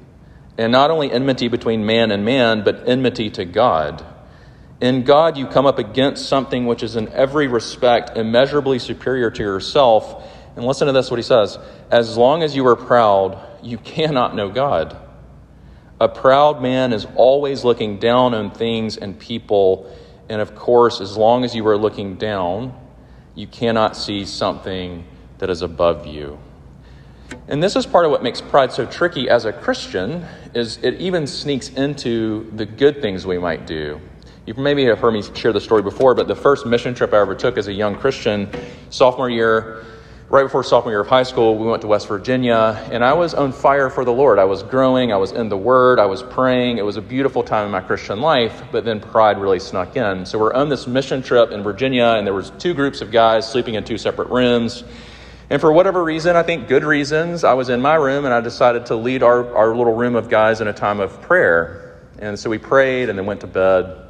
And 0.56 0.70
not 0.70 0.90
only 0.90 1.10
enmity 1.10 1.48
between 1.48 1.84
man 1.84 2.10
and 2.10 2.24
man, 2.24 2.62
but 2.62 2.88
enmity 2.88 3.30
to 3.30 3.44
God. 3.44 4.04
In 4.80 5.02
God, 5.02 5.36
you 5.36 5.46
come 5.46 5.66
up 5.66 5.78
against 5.78 6.28
something 6.28 6.66
which 6.66 6.82
is 6.82 6.96
in 6.96 7.08
every 7.08 7.48
respect 7.48 8.16
immeasurably 8.16 8.78
superior 8.78 9.30
to 9.30 9.42
yourself 9.42 10.30
and 10.56 10.64
listen 10.64 10.86
to 10.86 10.92
this 10.92 11.10
what 11.10 11.16
he 11.16 11.22
says 11.22 11.58
As 11.90 12.16
long 12.16 12.42
as 12.42 12.54
you 12.54 12.66
are 12.66 12.76
proud, 12.76 13.38
you 13.62 13.78
cannot 13.78 14.34
know 14.34 14.50
God. 14.50 14.96
A 16.00 16.08
proud 16.08 16.60
man 16.60 16.92
is 16.92 17.06
always 17.14 17.64
looking 17.64 17.98
down 17.98 18.34
on 18.34 18.50
things 18.50 18.96
and 18.96 19.18
people. 19.18 19.90
And 20.28 20.40
of 20.40 20.54
course, 20.54 21.00
as 21.00 21.16
long 21.16 21.44
as 21.44 21.54
you 21.54 21.66
are 21.68 21.76
looking 21.76 22.16
down, 22.16 22.78
you 23.34 23.46
cannot 23.46 23.96
see 23.96 24.24
something 24.24 25.04
that 25.44 25.50
is 25.50 25.60
above 25.60 26.06
you. 26.06 26.38
And 27.48 27.62
this 27.62 27.76
is 27.76 27.84
part 27.84 28.06
of 28.06 28.10
what 28.10 28.22
makes 28.22 28.40
pride 28.40 28.72
so 28.72 28.86
tricky 28.86 29.28
as 29.28 29.44
a 29.44 29.52
Christian 29.52 30.24
is 30.54 30.78
it 30.78 30.94
even 30.94 31.26
sneaks 31.26 31.68
into 31.68 32.50
the 32.56 32.64
good 32.64 33.02
things 33.02 33.26
we 33.26 33.36
might 33.36 33.66
do. 33.66 34.00
You 34.46 34.54
maybe 34.54 34.86
have 34.86 35.00
heard 35.00 35.12
me 35.12 35.22
share 35.34 35.52
the 35.52 35.60
story 35.60 35.82
before, 35.82 36.14
but 36.14 36.28
the 36.28 36.34
first 36.34 36.64
mission 36.64 36.94
trip 36.94 37.12
I 37.12 37.20
ever 37.20 37.34
took 37.34 37.58
as 37.58 37.68
a 37.68 37.74
young 37.74 37.94
Christian, 37.94 38.48
sophomore 38.88 39.28
year, 39.28 39.84
right 40.30 40.44
before 40.44 40.64
sophomore 40.64 40.92
year 40.92 41.00
of 41.00 41.08
high 41.08 41.22
school, 41.22 41.58
we 41.58 41.66
went 41.66 41.82
to 41.82 41.88
West 41.88 42.08
Virginia, 42.08 42.82
and 42.90 43.04
I 43.04 43.12
was 43.12 43.34
on 43.34 43.52
fire 43.52 43.90
for 43.90 44.06
the 44.06 44.12
Lord. 44.12 44.38
I 44.38 44.44
was 44.44 44.62
growing, 44.62 45.12
I 45.12 45.16
was 45.16 45.32
in 45.32 45.50
the 45.50 45.58
Word, 45.58 45.98
I 45.98 46.06
was 46.06 46.22
praying. 46.22 46.78
It 46.78 46.86
was 46.86 46.96
a 46.96 47.02
beautiful 47.02 47.42
time 47.42 47.66
in 47.66 47.70
my 47.70 47.82
Christian 47.82 48.22
life, 48.22 48.62
but 48.72 48.86
then 48.86 48.98
pride 48.98 49.38
really 49.38 49.60
snuck 49.60 49.94
in. 49.94 50.24
So 50.24 50.38
we're 50.38 50.54
on 50.54 50.70
this 50.70 50.86
mission 50.86 51.22
trip 51.22 51.50
in 51.50 51.62
Virginia, 51.62 52.14
and 52.16 52.26
there 52.26 52.32
was 52.32 52.48
two 52.58 52.72
groups 52.72 53.02
of 53.02 53.12
guys 53.12 53.46
sleeping 53.46 53.74
in 53.74 53.84
two 53.84 53.98
separate 53.98 54.30
rooms. 54.30 54.84
And 55.50 55.60
for 55.60 55.72
whatever 55.72 56.02
reason, 56.02 56.36
I 56.36 56.42
think 56.42 56.68
good 56.68 56.84
reasons, 56.84 57.44
I 57.44 57.52
was 57.52 57.68
in 57.68 57.82
my 57.82 57.96
room 57.96 58.24
and 58.24 58.32
I 58.32 58.40
decided 58.40 58.86
to 58.86 58.96
lead 58.96 59.22
our, 59.22 59.54
our 59.54 59.76
little 59.76 59.94
room 59.94 60.16
of 60.16 60.30
guys 60.30 60.60
in 60.60 60.68
a 60.68 60.72
time 60.72 61.00
of 61.00 61.20
prayer. 61.20 62.00
And 62.18 62.38
so 62.38 62.48
we 62.48 62.58
prayed 62.58 63.10
and 63.10 63.18
then 63.18 63.26
went 63.26 63.40
to 63.42 63.46
bed. 63.46 64.00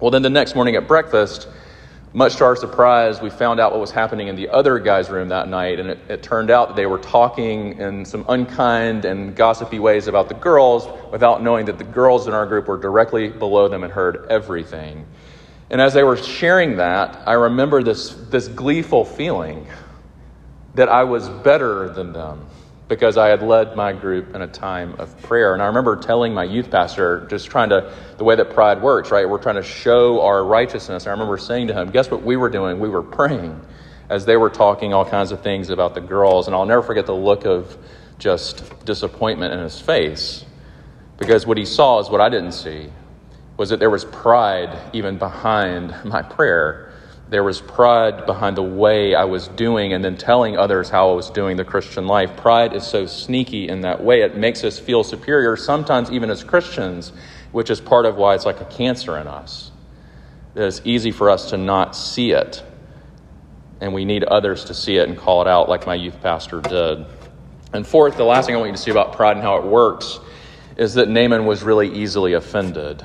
Well, 0.00 0.10
then 0.10 0.22
the 0.22 0.30
next 0.30 0.54
morning 0.54 0.76
at 0.76 0.86
breakfast, 0.86 1.48
much 2.12 2.36
to 2.36 2.44
our 2.44 2.54
surprise, 2.54 3.20
we 3.20 3.30
found 3.30 3.58
out 3.60 3.72
what 3.72 3.80
was 3.80 3.90
happening 3.90 4.28
in 4.28 4.36
the 4.36 4.48
other 4.48 4.78
guy's 4.78 5.10
room 5.10 5.28
that 5.28 5.48
night, 5.48 5.80
and 5.80 5.90
it, 5.90 5.98
it, 6.08 6.22
turned 6.22 6.50
out 6.50 6.68
that 6.68 6.76
they 6.76 6.86
were 6.86 6.98
talking 6.98 7.78
in 7.78 8.04
some 8.04 8.24
unkind 8.28 9.04
and 9.04 9.34
gossipy 9.34 9.78
ways 9.78 10.06
about 10.06 10.28
the 10.28 10.34
girls 10.34 10.88
without 11.12 11.42
knowing 11.42 11.66
that 11.66 11.78
the 11.78 11.84
girls 11.84 12.26
in 12.26 12.32
our 12.32 12.46
group 12.46 12.68
were 12.68 12.78
directly 12.78 13.28
below 13.28 13.68
them 13.68 13.84
and 13.84 13.92
heard 13.92 14.26
everything. 14.30 15.04
And 15.68 15.80
as 15.80 15.92
they 15.92 16.04
were 16.04 16.16
sharing 16.16 16.76
that, 16.76 17.26
I 17.26 17.32
remember 17.32 17.82
this, 17.82 18.14
this 18.30 18.48
gleeful 18.48 19.04
feeling 19.04 19.66
that 20.76 20.88
I 20.88 21.04
was 21.04 21.28
better 21.28 21.88
than 21.88 22.12
them 22.12 22.46
because 22.88 23.16
I 23.16 23.28
had 23.28 23.42
led 23.42 23.74
my 23.74 23.92
group 23.92 24.34
in 24.34 24.42
a 24.42 24.46
time 24.46 24.94
of 24.98 25.20
prayer. 25.22 25.54
And 25.54 25.62
I 25.62 25.66
remember 25.66 25.96
telling 25.96 26.34
my 26.34 26.44
youth 26.44 26.70
pastor, 26.70 27.26
just 27.28 27.48
trying 27.48 27.70
to, 27.70 27.92
the 28.18 28.24
way 28.24 28.36
that 28.36 28.50
pride 28.50 28.80
works, 28.80 29.10
right? 29.10 29.28
We're 29.28 29.42
trying 29.42 29.56
to 29.56 29.62
show 29.62 30.20
our 30.20 30.44
righteousness. 30.44 31.06
I 31.06 31.10
remember 31.10 31.38
saying 31.38 31.66
to 31.68 31.74
him, 31.74 31.90
guess 31.90 32.10
what 32.10 32.22
we 32.22 32.36
were 32.36 32.50
doing? 32.50 32.78
We 32.78 32.88
were 32.88 33.02
praying 33.02 33.60
as 34.08 34.24
they 34.24 34.36
were 34.36 34.50
talking 34.50 34.94
all 34.94 35.04
kinds 35.04 35.32
of 35.32 35.42
things 35.42 35.70
about 35.70 35.94
the 35.94 36.00
girls. 36.00 36.46
And 36.46 36.54
I'll 36.54 36.66
never 36.66 36.82
forget 36.82 37.06
the 37.06 37.14
look 37.14 37.44
of 37.44 37.76
just 38.18 38.84
disappointment 38.84 39.52
in 39.52 39.60
his 39.60 39.80
face 39.80 40.44
because 41.18 41.46
what 41.46 41.58
he 41.58 41.64
saw 41.64 41.98
is 42.00 42.08
what 42.08 42.20
I 42.20 42.28
didn't 42.28 42.52
see 42.52 42.90
was 43.56 43.70
that 43.70 43.80
there 43.80 43.90
was 43.90 44.04
pride 44.04 44.78
even 44.92 45.16
behind 45.16 45.94
my 46.04 46.22
prayer 46.22 46.85
there 47.28 47.42
was 47.42 47.60
pride 47.60 48.24
behind 48.24 48.56
the 48.56 48.62
way 48.62 49.14
I 49.14 49.24
was 49.24 49.48
doing 49.48 49.92
and 49.92 50.04
then 50.04 50.16
telling 50.16 50.56
others 50.56 50.88
how 50.88 51.10
I 51.10 51.14
was 51.14 51.28
doing 51.30 51.56
the 51.56 51.64
Christian 51.64 52.06
life. 52.06 52.36
Pride 52.36 52.72
is 52.72 52.86
so 52.86 53.06
sneaky 53.06 53.68
in 53.68 53.80
that 53.80 54.02
way. 54.02 54.22
It 54.22 54.36
makes 54.36 54.62
us 54.62 54.78
feel 54.78 55.02
superior, 55.02 55.56
sometimes 55.56 56.10
even 56.10 56.30
as 56.30 56.44
Christians, 56.44 57.12
which 57.50 57.68
is 57.68 57.80
part 57.80 58.06
of 58.06 58.16
why 58.16 58.34
it's 58.34 58.46
like 58.46 58.60
a 58.60 58.64
cancer 58.66 59.18
in 59.18 59.26
us. 59.26 59.72
It's 60.54 60.80
easy 60.84 61.10
for 61.10 61.28
us 61.28 61.50
to 61.50 61.56
not 61.56 61.96
see 61.96 62.30
it, 62.30 62.62
and 63.80 63.92
we 63.92 64.04
need 64.04 64.24
others 64.24 64.64
to 64.66 64.74
see 64.74 64.96
it 64.96 65.08
and 65.08 65.18
call 65.18 65.42
it 65.42 65.48
out, 65.48 65.68
like 65.68 65.84
my 65.84 65.94
youth 65.94 66.20
pastor 66.22 66.60
did. 66.60 67.04
And 67.72 67.86
fourth, 67.86 68.16
the 68.16 68.24
last 68.24 68.46
thing 68.46 68.54
I 68.54 68.58
want 68.58 68.70
you 68.70 68.76
to 68.76 68.82
see 68.82 68.90
about 68.92 69.12
pride 69.12 69.36
and 69.36 69.42
how 69.42 69.56
it 69.56 69.64
works 69.64 70.18
is 70.76 70.94
that 70.94 71.08
Naaman 71.08 71.44
was 71.44 71.62
really 71.62 71.92
easily 71.92 72.34
offended, 72.34 73.02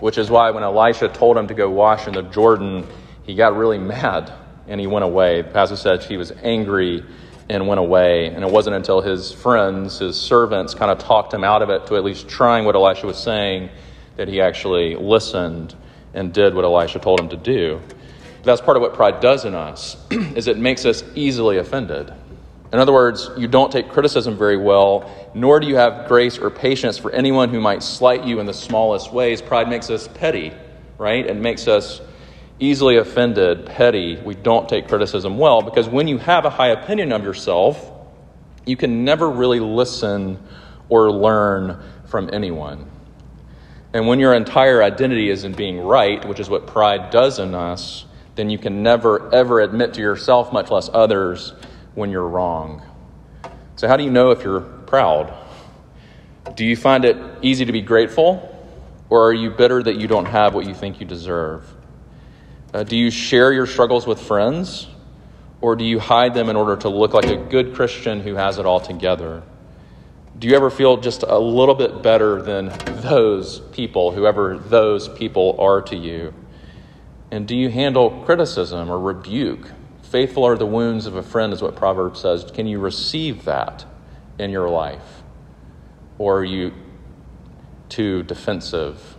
which 0.00 0.18
is 0.18 0.28
why 0.28 0.50
when 0.50 0.62
Elisha 0.62 1.08
told 1.08 1.36
him 1.36 1.46
to 1.46 1.54
go 1.54 1.70
wash 1.70 2.06
in 2.06 2.14
the 2.14 2.22
Jordan, 2.22 2.86
he 3.30 3.36
got 3.36 3.56
really 3.56 3.78
mad 3.78 4.32
and 4.66 4.80
he 4.80 4.88
went 4.88 5.04
away. 5.04 5.42
The 5.42 5.50
pastor 5.50 5.76
said 5.76 6.02
he 6.02 6.16
was 6.16 6.32
angry 6.42 7.04
and 7.48 7.68
went 7.68 7.78
away. 7.78 8.26
And 8.26 8.42
it 8.42 8.50
wasn't 8.50 8.74
until 8.74 9.00
his 9.00 9.30
friends, 9.30 10.00
his 10.00 10.20
servants, 10.20 10.74
kind 10.74 10.90
of 10.90 10.98
talked 10.98 11.32
him 11.32 11.44
out 11.44 11.62
of 11.62 11.70
it 11.70 11.86
to 11.86 11.94
at 11.94 12.02
least 12.02 12.28
trying 12.28 12.64
what 12.64 12.74
Elisha 12.74 13.06
was 13.06 13.22
saying 13.22 13.70
that 14.16 14.26
he 14.26 14.40
actually 14.40 14.96
listened 14.96 15.76
and 16.12 16.32
did 16.32 16.56
what 16.56 16.64
Elisha 16.64 16.98
told 16.98 17.20
him 17.20 17.28
to 17.28 17.36
do. 17.36 17.80
That's 18.42 18.60
part 18.60 18.76
of 18.76 18.80
what 18.80 18.94
pride 18.94 19.20
does 19.20 19.44
in 19.44 19.54
us 19.54 19.96
is 20.10 20.48
it 20.48 20.58
makes 20.58 20.84
us 20.84 21.04
easily 21.14 21.58
offended. 21.58 22.12
In 22.72 22.80
other 22.80 22.92
words, 22.92 23.30
you 23.36 23.46
don't 23.46 23.70
take 23.70 23.90
criticism 23.90 24.36
very 24.36 24.56
well, 24.56 25.08
nor 25.34 25.60
do 25.60 25.68
you 25.68 25.76
have 25.76 26.08
grace 26.08 26.36
or 26.36 26.50
patience 26.50 26.98
for 26.98 27.12
anyone 27.12 27.48
who 27.48 27.60
might 27.60 27.84
slight 27.84 28.24
you 28.24 28.40
in 28.40 28.46
the 28.46 28.54
smallest 28.54 29.12
ways. 29.12 29.40
Pride 29.40 29.68
makes 29.68 29.88
us 29.88 30.08
petty, 30.08 30.52
right? 30.98 31.24
It 31.24 31.36
makes 31.36 31.68
us 31.68 32.00
easily 32.60 32.98
offended, 32.98 33.66
petty, 33.66 34.16
we 34.16 34.34
don't 34.34 34.68
take 34.68 34.86
criticism 34.86 35.38
well 35.38 35.62
because 35.62 35.88
when 35.88 36.06
you 36.06 36.18
have 36.18 36.44
a 36.44 36.50
high 36.50 36.68
opinion 36.68 37.10
of 37.10 37.24
yourself, 37.24 37.90
you 38.66 38.76
can 38.76 39.04
never 39.04 39.28
really 39.28 39.60
listen 39.60 40.38
or 40.88 41.10
learn 41.10 41.82
from 42.06 42.30
anyone. 42.32 42.88
And 43.92 44.06
when 44.06 44.20
your 44.20 44.34
entire 44.34 44.82
identity 44.82 45.30
is 45.30 45.44
in 45.44 45.52
being 45.52 45.80
right, 45.80 46.24
which 46.28 46.38
is 46.38 46.48
what 46.48 46.66
pride 46.66 47.10
does 47.10 47.38
in 47.38 47.54
us, 47.54 48.04
then 48.36 48.50
you 48.50 48.58
can 48.58 48.82
never, 48.82 49.34
ever 49.34 49.60
admit 49.60 49.94
to 49.94 50.00
yourself, 50.00 50.52
much 50.52 50.70
less 50.70 50.88
others, 50.92 51.54
when 51.94 52.10
you're 52.10 52.28
wrong. 52.28 52.82
So, 53.74 53.88
how 53.88 53.96
do 53.96 54.04
you 54.04 54.10
know 54.10 54.30
if 54.30 54.44
you're 54.44 54.60
proud? 54.60 55.34
Do 56.54 56.64
you 56.64 56.76
find 56.76 57.04
it 57.04 57.16
easy 57.42 57.64
to 57.64 57.72
be 57.72 57.80
grateful? 57.80 58.46
Or 59.08 59.26
are 59.26 59.32
you 59.32 59.50
bitter 59.50 59.82
that 59.82 59.96
you 59.96 60.06
don't 60.06 60.26
have 60.26 60.54
what 60.54 60.66
you 60.66 60.74
think 60.74 61.00
you 61.00 61.06
deserve? 61.06 61.64
Uh, 62.72 62.84
do 62.84 62.96
you 62.96 63.10
share 63.10 63.52
your 63.52 63.66
struggles 63.66 64.06
with 64.06 64.20
friends? 64.20 64.86
Or 65.60 65.76
do 65.76 65.84
you 65.84 65.98
hide 65.98 66.34
them 66.34 66.48
in 66.48 66.56
order 66.56 66.76
to 66.78 66.88
look 66.88 67.12
like 67.12 67.26
a 67.26 67.36
good 67.36 67.74
Christian 67.74 68.20
who 68.20 68.34
has 68.34 68.58
it 68.58 68.64
all 68.64 68.80
together? 68.80 69.42
Do 70.38 70.48
you 70.48 70.56
ever 70.56 70.70
feel 70.70 70.96
just 70.96 71.22
a 71.22 71.38
little 71.38 71.74
bit 71.74 72.02
better 72.02 72.40
than 72.40 72.72
those 73.02 73.60
people, 73.72 74.12
whoever 74.12 74.56
those 74.56 75.08
people 75.08 75.56
are 75.58 75.82
to 75.82 75.96
you? 75.96 76.32
And 77.30 77.46
do 77.46 77.54
you 77.54 77.68
handle 77.68 78.22
criticism 78.24 78.90
or 78.90 78.98
rebuke? 78.98 79.70
Faithful 80.02 80.44
are 80.44 80.56
the 80.56 80.66
wounds 80.66 81.06
of 81.06 81.14
a 81.14 81.22
friend, 81.22 81.52
is 81.52 81.60
what 81.60 81.76
Proverbs 81.76 82.20
says. 82.20 82.50
Can 82.50 82.66
you 82.66 82.78
receive 82.78 83.44
that 83.44 83.84
in 84.38 84.50
your 84.50 84.68
life? 84.70 85.22
Or 86.18 86.38
are 86.38 86.44
you 86.44 86.72
too 87.88 88.22
defensive? 88.22 89.16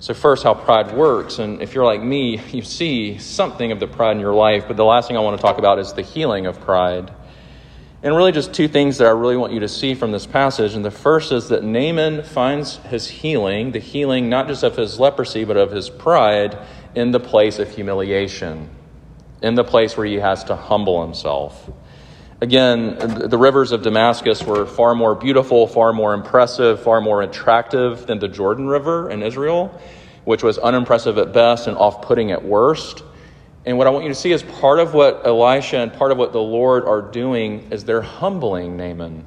So, 0.00 0.12
first, 0.12 0.42
how 0.42 0.54
pride 0.54 0.94
works. 0.94 1.38
And 1.38 1.62
if 1.62 1.74
you're 1.74 1.84
like 1.84 2.02
me, 2.02 2.40
you 2.52 2.62
see 2.62 3.18
something 3.18 3.72
of 3.72 3.80
the 3.80 3.86
pride 3.86 4.12
in 4.12 4.20
your 4.20 4.34
life. 4.34 4.64
But 4.66 4.76
the 4.76 4.84
last 4.84 5.08
thing 5.08 5.16
I 5.16 5.20
want 5.20 5.38
to 5.38 5.42
talk 5.42 5.58
about 5.58 5.78
is 5.78 5.92
the 5.92 6.02
healing 6.02 6.46
of 6.46 6.60
pride. 6.60 7.12
And 8.02 8.14
really, 8.14 8.32
just 8.32 8.52
two 8.52 8.68
things 8.68 8.98
that 8.98 9.06
I 9.06 9.12
really 9.12 9.38
want 9.38 9.54
you 9.54 9.60
to 9.60 9.68
see 9.68 9.94
from 9.94 10.12
this 10.12 10.26
passage. 10.26 10.74
And 10.74 10.84
the 10.84 10.90
first 10.90 11.32
is 11.32 11.48
that 11.48 11.64
Naaman 11.64 12.22
finds 12.22 12.76
his 12.76 13.08
healing, 13.08 13.72
the 13.72 13.78
healing 13.78 14.28
not 14.28 14.46
just 14.46 14.62
of 14.62 14.76
his 14.76 15.00
leprosy, 15.00 15.44
but 15.44 15.56
of 15.56 15.70
his 15.70 15.88
pride, 15.88 16.58
in 16.94 17.12
the 17.12 17.20
place 17.20 17.58
of 17.58 17.74
humiliation, 17.74 18.68
in 19.42 19.54
the 19.54 19.64
place 19.64 19.96
where 19.96 20.06
he 20.06 20.16
has 20.16 20.44
to 20.44 20.54
humble 20.56 21.02
himself. 21.02 21.70
Again, 22.40 22.96
the 23.28 23.38
rivers 23.38 23.72
of 23.72 23.82
Damascus 23.82 24.42
were 24.42 24.66
far 24.66 24.94
more 24.94 25.14
beautiful, 25.14 25.66
far 25.66 25.92
more 25.92 26.14
impressive, 26.14 26.82
far 26.82 27.00
more 27.00 27.22
attractive 27.22 28.06
than 28.06 28.18
the 28.18 28.28
Jordan 28.28 28.66
River 28.66 29.08
in 29.08 29.22
Israel, 29.22 29.80
which 30.24 30.42
was 30.42 30.58
unimpressive 30.58 31.16
at 31.18 31.32
best 31.32 31.68
and 31.68 31.76
off 31.76 32.02
putting 32.02 32.32
at 32.32 32.44
worst. 32.44 33.02
And 33.64 33.78
what 33.78 33.86
I 33.86 33.90
want 33.90 34.04
you 34.04 34.10
to 34.10 34.14
see 34.14 34.32
is 34.32 34.42
part 34.42 34.78
of 34.78 34.94
what 34.94 35.24
Elisha 35.24 35.78
and 35.78 35.92
part 35.92 36.12
of 36.12 36.18
what 36.18 36.32
the 36.32 36.40
Lord 36.40 36.84
are 36.84 37.00
doing 37.00 37.68
is 37.70 37.84
they're 37.84 38.02
humbling 38.02 38.76
Naaman. 38.76 39.24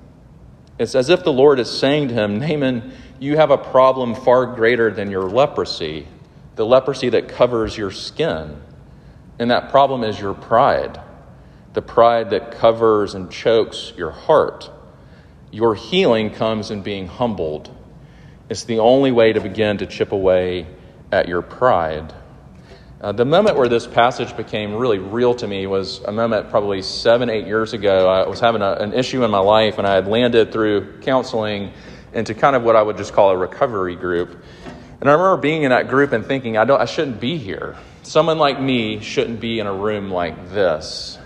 It's 0.78 0.94
as 0.94 1.10
if 1.10 1.24
the 1.24 1.34
Lord 1.34 1.60
is 1.60 1.70
saying 1.70 2.10
to 2.10 2.14
him, 2.14 2.40
Naaman, 2.40 2.92
you 3.20 3.38
have 3.38 3.50
a 3.50 3.58
problem 3.58 4.14
far 4.14 4.46
greater 4.46 4.92
than 4.92 5.10
your 5.10 5.28
leprosy, 5.28 6.08
the 6.56 6.66
leprosy 6.66 7.10
that 7.10 7.30
covers 7.30 7.76
your 7.76 7.90
skin. 7.90 8.62
And 9.40 9.50
that 9.50 9.70
problem 9.70 10.04
is 10.04 10.20
your 10.20 10.36
pride, 10.36 11.00
the 11.74 11.82
pride 11.82 12.32
that 12.32 12.52
covers 12.52 13.14
and 13.16 13.32
chokes 13.32 13.94
your 13.98 14.12
heart. 14.12 14.70
Your 15.52 15.76
healing 15.76 16.32
comes 16.32 16.72
in 16.72 16.82
being 16.82 17.08
humbled. 17.08 17.70
It's 18.50 18.64
the 18.64 18.80
only 18.80 19.12
way 19.12 19.34
to 19.34 19.42
begin 19.42 19.78
to 19.80 19.86
chip 19.86 20.12
away 20.12 20.68
at 21.12 21.28
your 21.28 21.42
pride. 21.42 22.14
Uh, 23.00 23.12
the 23.12 23.26
moment 23.26 23.58
where 23.58 23.68
this 23.68 23.86
passage 23.86 24.36
became 24.36 24.74
really 24.74 24.98
real 24.98 25.36
to 25.36 25.48
me 25.48 25.68
was 25.68 26.00
a 26.06 26.12
moment 26.12 26.50
probably 26.50 26.82
seven, 26.82 27.30
eight 27.30 27.46
years 27.46 27.74
ago. 27.74 28.10
I 28.10 28.28
was 28.28 28.40
having 28.40 28.64
a, 28.64 28.72
an 28.74 28.94
issue 28.94 29.24
in 29.24 29.30
my 29.30 29.40
life, 29.40 29.78
and 29.78 29.86
I 29.86 29.94
had 29.94 30.08
landed 30.08 30.52
through 30.52 31.02
counseling 31.02 31.74
into 32.14 32.34
kind 32.34 32.56
of 32.56 32.64
what 32.64 32.76
I 32.76 32.82
would 32.82 32.98
just 32.98 33.14
call 33.14 33.30
a 33.30 33.38
recovery 33.38 33.96
group. 33.96 34.44
And 35.00 35.10
I 35.10 35.14
remember 35.14 35.38
being 35.38 35.62
in 35.62 35.70
that 35.70 35.90
group 35.90 36.12
and 36.12 36.26
thinking, 36.26 36.58
I, 36.58 36.66
don't, 36.66 36.82
I 36.82 36.86
shouldn't 36.86 37.20
be 37.20 37.38
here. 37.38 37.78
Someone 38.02 38.40
like 38.40 38.60
me 38.60 39.00
shouldn't 39.00 39.40
be 39.40 39.60
in 39.60 39.68
a 39.68 39.74
room 39.74 40.10
like 40.10 40.50
this. 40.50 41.20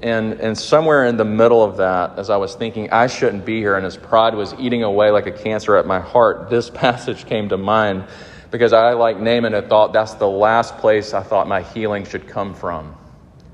And, 0.00 0.34
and 0.34 0.56
somewhere 0.56 1.06
in 1.06 1.16
the 1.16 1.24
middle 1.24 1.64
of 1.64 1.78
that, 1.78 2.18
as 2.18 2.30
I 2.30 2.36
was 2.36 2.54
thinking, 2.54 2.90
I 2.90 3.08
shouldn't 3.08 3.44
be 3.44 3.58
here, 3.58 3.76
and 3.76 3.84
as 3.84 3.96
pride 3.96 4.34
was 4.34 4.54
eating 4.54 4.84
away 4.84 5.10
like 5.10 5.26
a 5.26 5.32
cancer 5.32 5.76
at 5.76 5.86
my 5.86 6.00
heart, 6.00 6.50
this 6.50 6.70
passage 6.74 7.26
came 7.26 7.48
to 7.48 7.56
mind 7.56 8.04
because 8.50 8.72
I, 8.72 8.92
like 8.92 9.18
Naaman, 9.18 9.52
had 9.52 9.68
thought 9.68 9.92
that's 9.92 10.14
the 10.14 10.28
last 10.28 10.78
place 10.78 11.12
I 11.12 11.22
thought 11.22 11.48
my 11.48 11.62
healing 11.62 12.04
should 12.04 12.28
come 12.28 12.54
from. 12.54 12.96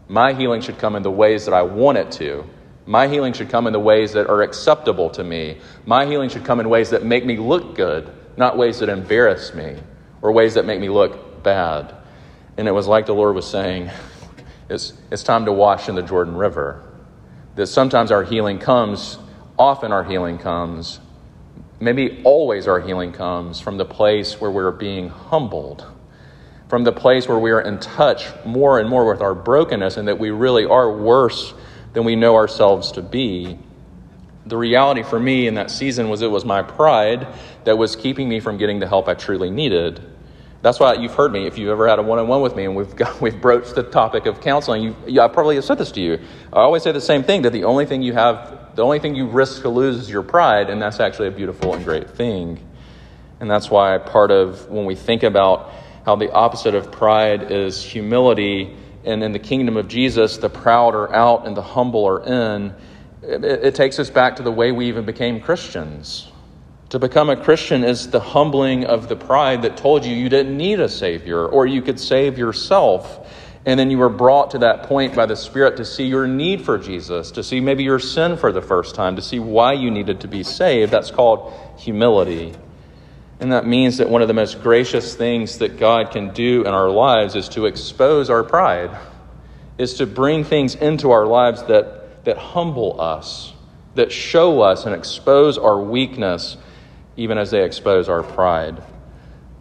My 0.08 0.34
healing 0.34 0.60
should 0.60 0.78
come 0.78 0.96
in 0.96 1.02
the 1.02 1.10
ways 1.10 1.46
that 1.46 1.54
I 1.54 1.62
want 1.62 1.98
it 1.98 2.12
to. 2.12 2.44
My 2.86 3.08
healing 3.08 3.32
should 3.32 3.48
come 3.48 3.66
in 3.66 3.72
the 3.72 3.80
ways 3.80 4.12
that 4.12 4.28
are 4.28 4.42
acceptable 4.42 5.08
to 5.10 5.24
me. 5.24 5.58
My 5.86 6.04
healing 6.04 6.28
should 6.28 6.44
come 6.44 6.60
in 6.60 6.68
ways 6.68 6.90
that 6.90 7.04
make 7.04 7.24
me 7.24 7.38
look 7.38 7.74
good, 7.74 8.12
not 8.36 8.58
ways 8.58 8.80
that 8.80 8.90
embarrass 8.90 9.54
me 9.54 9.76
or 10.20 10.32
ways 10.32 10.54
that 10.54 10.66
make 10.66 10.78
me 10.78 10.90
look 10.90 11.42
bad. 11.42 11.94
And 12.58 12.68
it 12.68 12.72
was 12.72 12.86
like 12.86 13.06
the 13.06 13.14
Lord 13.14 13.34
was 13.34 13.48
saying, 13.48 13.90
it's, 14.68 14.92
it's 15.11 15.23
time 15.23 15.44
to 15.44 15.52
wash 15.52 15.88
in 15.88 15.94
the 15.94 16.02
Jordan 16.02 16.37
River. 16.37 16.83
That 17.56 17.66
sometimes 17.66 18.11
our 18.11 18.25
healing 18.25 18.59
comes, 18.59 19.18
often 19.59 19.92
our 19.92 20.04
healing 20.04 20.38
comes 20.38 21.00
Maybe 21.80 22.23
always 22.25 22.68
our 22.68 22.80
healing 22.80 23.12
comes 23.12 23.61
from 23.61 23.77
the 23.77 23.85
place 23.85 24.40
where 24.40 24.50
we're 24.50 24.70
being 24.70 25.09
humbled, 25.09 25.85
from 26.68 26.85
the 26.85 26.92
place 26.92 27.29
where 27.29 27.38
we 27.38 27.50
are 27.50 27.61
in 27.61 27.79
touch 27.79 28.27
more 28.44 28.79
and 28.79 28.88
more 28.88 29.07
with 29.11 29.20
our 29.20 29.35
brokenness 29.35 29.96
and 29.96 30.09
that 30.09 30.18
we 30.18 30.31
really 30.31 30.64
are 30.64 30.90
worse 30.90 31.53
than 31.92 32.05
we 32.05 32.16
know 32.16 32.37
ourselves 32.37 32.92
to 32.92 33.03
be. 33.03 33.59
The 34.46 34.57
reality 34.57 35.03
for 35.03 35.18
me 35.18 35.46
in 35.46 35.55
that 35.55 35.70
season 35.70 36.09
was 36.09 36.22
it 36.22 36.31
was 36.31 36.44
my 36.44 36.62
pride 36.62 37.27
that 37.64 37.77
was 37.77 37.96
keeping 37.96 38.29
me 38.29 38.40
from 38.40 38.57
getting 38.57 38.79
the 38.79 38.88
help 38.88 39.09
I 39.09 39.14
truly 39.14 39.50
needed. 39.50 40.00
That's 40.64 40.81
why 40.81 40.94
you've 40.94 41.12
heard 41.12 41.31
me. 41.31 41.46
If 41.46 41.59
you've 41.59 41.68
ever 41.68 41.87
had 41.87 41.98
a 41.98 42.03
one-on-one 42.03 42.40
with 42.40 42.57
me 42.57 42.64
and 42.64 42.74
we've 42.74 42.96
got, 42.96 43.20
we've 43.20 43.38
broached 43.38 43.74
the 43.74 43.83
topic 43.83 44.24
of 44.24 44.40
counseling, 44.40 44.96
you, 45.07 45.20
I 45.20 45.29
probably 45.29 45.57
have 45.57 45.64
said 45.66 45.77
this 45.77 45.92
to 45.92 46.00
you. 46.00 46.18
I 46.55 46.61
always 46.61 46.83
say 46.83 46.90
the 46.90 47.03
same 47.03 47.22
thing: 47.22 47.42
that 47.42 47.53
the 47.53 47.64
only 47.64 47.85
thing 47.85 48.00
you 48.00 48.14
have, 48.14 48.74
the 48.74 48.83
only 48.83 48.98
thing 48.98 49.14
you 49.14 49.27
risk 49.27 49.61
to 49.62 49.68
lose 49.68 49.96
is 49.96 50.09
your 50.09 50.22
pride, 50.22 50.70
and 50.70 50.81
that's 50.81 51.00
actually 51.00 51.29
a 51.29 51.33
beautiful 51.33 51.74
and 51.74 51.85
great 51.85 52.09
thing. 52.09 52.66
And 53.40 53.50
that's 53.50 53.70
why 53.70 53.98
part 53.98 54.31
of 54.31 54.70
when 54.70 54.87
we 54.87 54.94
think 54.94 55.22
about 55.22 55.70
how 56.07 56.16
the 56.16 56.33
opposite 56.33 56.74
of 56.74 56.90
pride 56.90 57.53
is 57.53 57.83
humility, 57.83 58.74
and 59.05 59.22
in 59.22 59.33
the 59.33 59.38
kingdom 59.38 59.77
of 59.77 59.87
Jesus, 59.87 60.38
the 60.38 60.48
proud 60.48 60.94
are 60.94 61.12
out 61.12 61.46
and 61.46 61.55
the 61.55 61.62
humble 61.62 62.07
are 62.07 62.24
in. 62.24 62.74
It, 63.22 63.44
it 63.44 63.74
takes 63.74 63.98
us 63.98 64.09
back 64.09 64.37
to 64.37 64.42
the 64.42 64.53
way 64.53 64.72
we 64.72 64.88
even 64.88 65.05
became 65.05 65.42
Christians 65.42 66.31
to 66.90 66.99
become 66.99 67.31
a 67.31 67.37
Christian 67.37 67.83
is 67.83 68.11
the 68.11 68.20
humbling 68.20 68.85
of 68.85 69.09
the 69.09 69.16
pride 69.16 69.62
that 69.62 69.77
told 69.77 70.05
you 70.05 70.14
you 70.14 70.29
didn't 70.29 70.57
need 70.57 70.81
a 70.81 70.88
Savior 70.88 71.47
or 71.47 71.66
you 71.66 71.83
could 71.83 71.99
save 71.99 72.38
yourself. 72.38 73.27
And 73.66 73.81
then 73.81 73.90
you 73.90 73.97
were 73.97 74.11
brought 74.11 74.51
to 74.51 74.59
that 74.59 74.83
point 74.85 75.14
by 75.14 75.25
the 75.25 75.37
Spirit 75.37 75.79
to 75.79 75.87
see 75.87 76.05
your 76.05 76.27
need 76.27 76.62
for 76.62 76.77
Jesus, 76.77 77.31
to 77.33 77.42
see 77.42 77.61
maybe 77.61 77.83
your 77.83 77.99
sin 77.99 78.37
for 78.37 78.53
the 78.53 78.61
first 78.61 78.94
time, 78.94 79.16
to 79.16 79.23
see 79.23 79.38
why 79.38 79.73
you 79.73 79.90
needed 79.90 80.20
to 80.20 80.29
be 80.29 80.42
saved. 80.42 80.92
That's 80.92 81.11
called 81.11 81.53
humility. 81.79 82.55
And 83.40 83.53
that 83.53 83.66
means 83.66 83.97
that 83.97 84.09
one 84.09 84.23
of 84.23 84.29
the 84.29 84.35
most 84.35 84.62
gracious 84.62 85.14
things 85.14 85.59
that 85.59 85.79
God 85.79 86.11
can 86.11 86.33
do 86.35 86.61
in 86.61 86.68
our 86.68 86.90
lives 86.90 87.35
is 87.35 87.49
to 87.51 87.66
expose 87.66 88.29
our 88.29 88.44
pride, 88.44 88.90
is 89.79 89.94
to 89.94 90.07
bring 90.07 90.44
things 90.44 90.75
into 90.75 91.11
our 91.11 91.27
lives 91.27 91.62
that, 91.64 92.25
that 92.27 92.37
humble 92.37 93.01
us, 93.01 93.53
that 93.94 94.12
show 94.12 94.61
us 94.61 94.85
and 94.85 94.94
expose 94.94 95.57
our 95.59 95.81
weakness 95.81 96.59
even 97.16 97.38
as 97.38 97.50
they 97.50 97.64
expose 97.64 98.09
our 98.09 98.22
pride. 98.22 98.83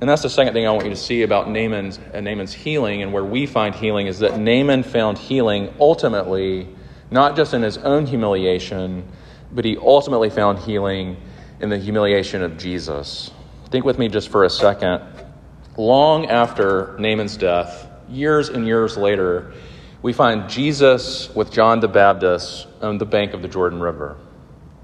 And 0.01 0.09
that's 0.09 0.21
the 0.21 0.29
second 0.29 0.53
thing 0.53 0.67
I 0.67 0.71
want 0.71 0.83
you 0.83 0.89
to 0.89 0.97
see 0.97 1.21
about 1.21 1.49
Naaman's, 1.49 1.97
uh, 2.13 2.19
Naaman's 2.19 2.53
healing 2.53 3.01
and 3.01 3.13
where 3.13 3.23
we 3.23 3.45
find 3.45 3.73
healing 3.73 4.07
is 4.07 4.19
that 4.19 4.37
Naaman 4.37 4.83
found 4.83 5.17
healing 5.17 5.73
ultimately, 5.79 6.67
not 7.09 7.35
just 7.35 7.53
in 7.53 7.61
his 7.61 7.77
own 7.77 8.05
humiliation, 8.05 9.07
but 9.53 9.63
he 9.63 9.77
ultimately 9.77 10.29
found 10.29 10.59
healing 10.59 11.15
in 11.61 11.69
the 11.69 11.77
humiliation 11.77 12.43
of 12.43 12.57
Jesus. 12.57 13.31
Think 13.69 13.85
with 13.85 13.97
me 13.97 14.09
just 14.09 14.29
for 14.29 14.43
a 14.43 14.49
second. 14.49 15.01
Long 15.77 16.25
after 16.25 16.95
Naaman's 16.99 17.37
death, 17.37 17.87
years 18.09 18.49
and 18.49 18.67
years 18.67 18.97
later, 18.97 19.53
we 20.01 20.11
find 20.11 20.49
Jesus 20.49 21.33
with 21.33 21.49
John 21.49 21.79
the 21.79 21.87
Baptist 21.87 22.67
on 22.81 22.97
the 22.97 23.05
bank 23.05 23.33
of 23.33 23.41
the 23.41 23.47
Jordan 23.47 23.79
River. 23.79 24.17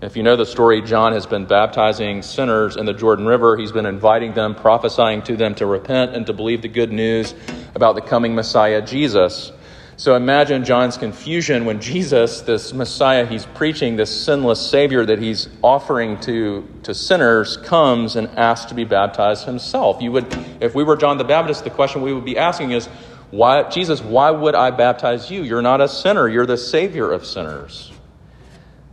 If 0.01 0.15
you 0.15 0.23
know 0.23 0.37
the 0.37 0.45
story, 0.45 0.81
John 0.81 1.11
has 1.11 1.25
been 1.25 1.45
baptizing 1.45 2.21
sinners 2.21 2.77
in 2.77 2.85
the 2.85 2.93
Jordan 2.93 3.25
River. 3.25 3.57
He's 3.57 3.73
been 3.73 3.85
inviting 3.85 4.33
them, 4.33 4.55
prophesying 4.55 5.23
to 5.23 5.35
them 5.35 5.55
to 5.55 5.65
repent 5.65 6.15
and 6.15 6.25
to 6.27 6.31
believe 6.31 6.61
the 6.61 6.69
good 6.69 6.89
news 6.89 7.35
about 7.75 7.95
the 7.95 8.01
coming 8.01 8.33
Messiah, 8.33 8.81
Jesus. 8.81 9.51
So 9.97 10.15
imagine 10.15 10.63
John's 10.63 10.95
confusion 10.95 11.65
when 11.65 11.81
Jesus, 11.81 12.39
this 12.39 12.71
Messiah 12.71 13.25
he's 13.25 13.45
preaching, 13.45 13.97
this 13.97 14.09
sinless 14.23 14.65
Savior 14.65 15.05
that 15.05 15.19
he's 15.19 15.49
offering 15.61 16.17
to, 16.21 16.65
to 16.83 16.93
sinners, 16.93 17.57
comes 17.57 18.15
and 18.15 18.29
asks 18.39 18.67
to 18.67 18.75
be 18.75 18.85
baptized 18.85 19.43
himself. 19.43 20.01
You 20.01 20.13
would, 20.13 20.33
if 20.61 20.73
we 20.73 20.85
were 20.85 20.95
John 20.95 21.17
the 21.17 21.25
Baptist, 21.25 21.65
the 21.65 21.71
question 21.71 22.01
we 22.03 22.13
would 22.13 22.23
be 22.23 22.37
asking 22.37 22.71
is, 22.71 22.87
why, 23.31 23.63
Jesus, 23.63 24.01
why 24.01 24.31
would 24.31 24.55
I 24.55 24.71
baptize 24.71 25.29
you? 25.29 25.43
You're 25.43 25.61
not 25.61 25.81
a 25.81 25.89
sinner, 25.89 26.29
you're 26.29 26.45
the 26.45 26.57
Savior 26.57 27.11
of 27.11 27.25
sinners. 27.25 27.88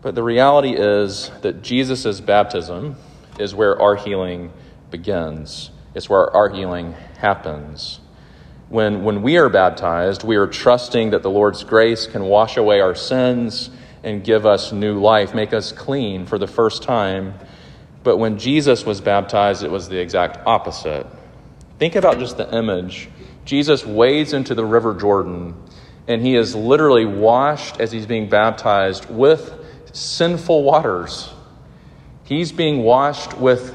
But 0.06 0.14
the 0.14 0.22
reality 0.22 0.70
is 0.70 1.32
that 1.42 1.62
Jesus' 1.62 2.20
baptism 2.20 2.94
is 3.40 3.56
where 3.56 3.82
our 3.82 3.96
healing 3.96 4.52
begins, 4.88 5.72
it's 5.96 6.08
where 6.08 6.30
our 6.30 6.48
healing 6.48 6.92
happens. 7.18 7.98
When, 8.68 9.02
when 9.02 9.22
we 9.22 9.36
are 9.36 9.48
baptized, 9.48 10.22
we 10.22 10.36
are 10.36 10.46
trusting 10.46 11.10
that 11.10 11.24
the 11.24 11.28
Lord's 11.28 11.64
grace 11.64 12.06
can 12.06 12.22
wash 12.22 12.56
away 12.56 12.78
our 12.78 12.94
sins 12.94 13.68
and 14.04 14.22
give 14.22 14.46
us 14.46 14.70
new 14.70 15.00
life, 15.00 15.34
make 15.34 15.52
us 15.52 15.72
clean 15.72 16.24
for 16.24 16.38
the 16.38 16.46
first 16.46 16.84
time. 16.84 17.34
But 18.04 18.18
when 18.18 18.38
Jesus 18.38 18.86
was 18.86 19.00
baptized, 19.00 19.64
it 19.64 19.72
was 19.72 19.88
the 19.88 19.98
exact 19.98 20.38
opposite. 20.46 21.04
Think 21.80 21.96
about 21.96 22.20
just 22.20 22.36
the 22.36 22.56
image. 22.56 23.08
Jesus 23.44 23.84
wades 23.84 24.32
into 24.32 24.54
the 24.54 24.64
River 24.64 24.94
Jordan, 24.94 25.60
and 26.06 26.22
he 26.22 26.36
is 26.36 26.54
literally 26.54 27.06
washed 27.06 27.80
as 27.80 27.90
he's 27.90 28.06
being 28.06 28.28
baptized 28.28 29.10
with 29.10 29.64
sinful 29.96 30.62
waters. 30.62 31.32
He's 32.24 32.52
being 32.52 32.82
washed 32.82 33.34
with 33.38 33.74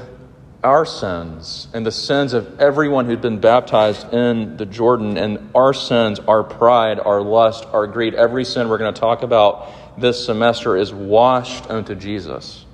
our 0.62 0.86
sins 0.86 1.66
and 1.74 1.84
the 1.84 1.90
sins 1.90 2.32
of 2.32 2.60
everyone 2.60 3.06
who'd 3.06 3.20
been 3.20 3.40
baptized 3.40 4.12
in 4.14 4.56
the 4.56 4.66
Jordan, 4.66 5.16
and 5.16 5.50
our 5.54 5.74
sins, 5.74 6.20
our 6.20 6.44
pride, 6.44 7.00
our 7.00 7.20
lust, 7.20 7.66
our 7.72 7.88
greed, 7.88 8.14
every 8.14 8.44
sin 8.44 8.68
we're 8.68 8.78
going 8.78 8.94
to 8.94 9.00
talk 9.00 9.22
about 9.22 9.68
this 9.98 10.24
semester 10.24 10.76
is 10.76 10.94
washed 10.94 11.68
unto 11.68 11.94
Jesus 11.94 12.64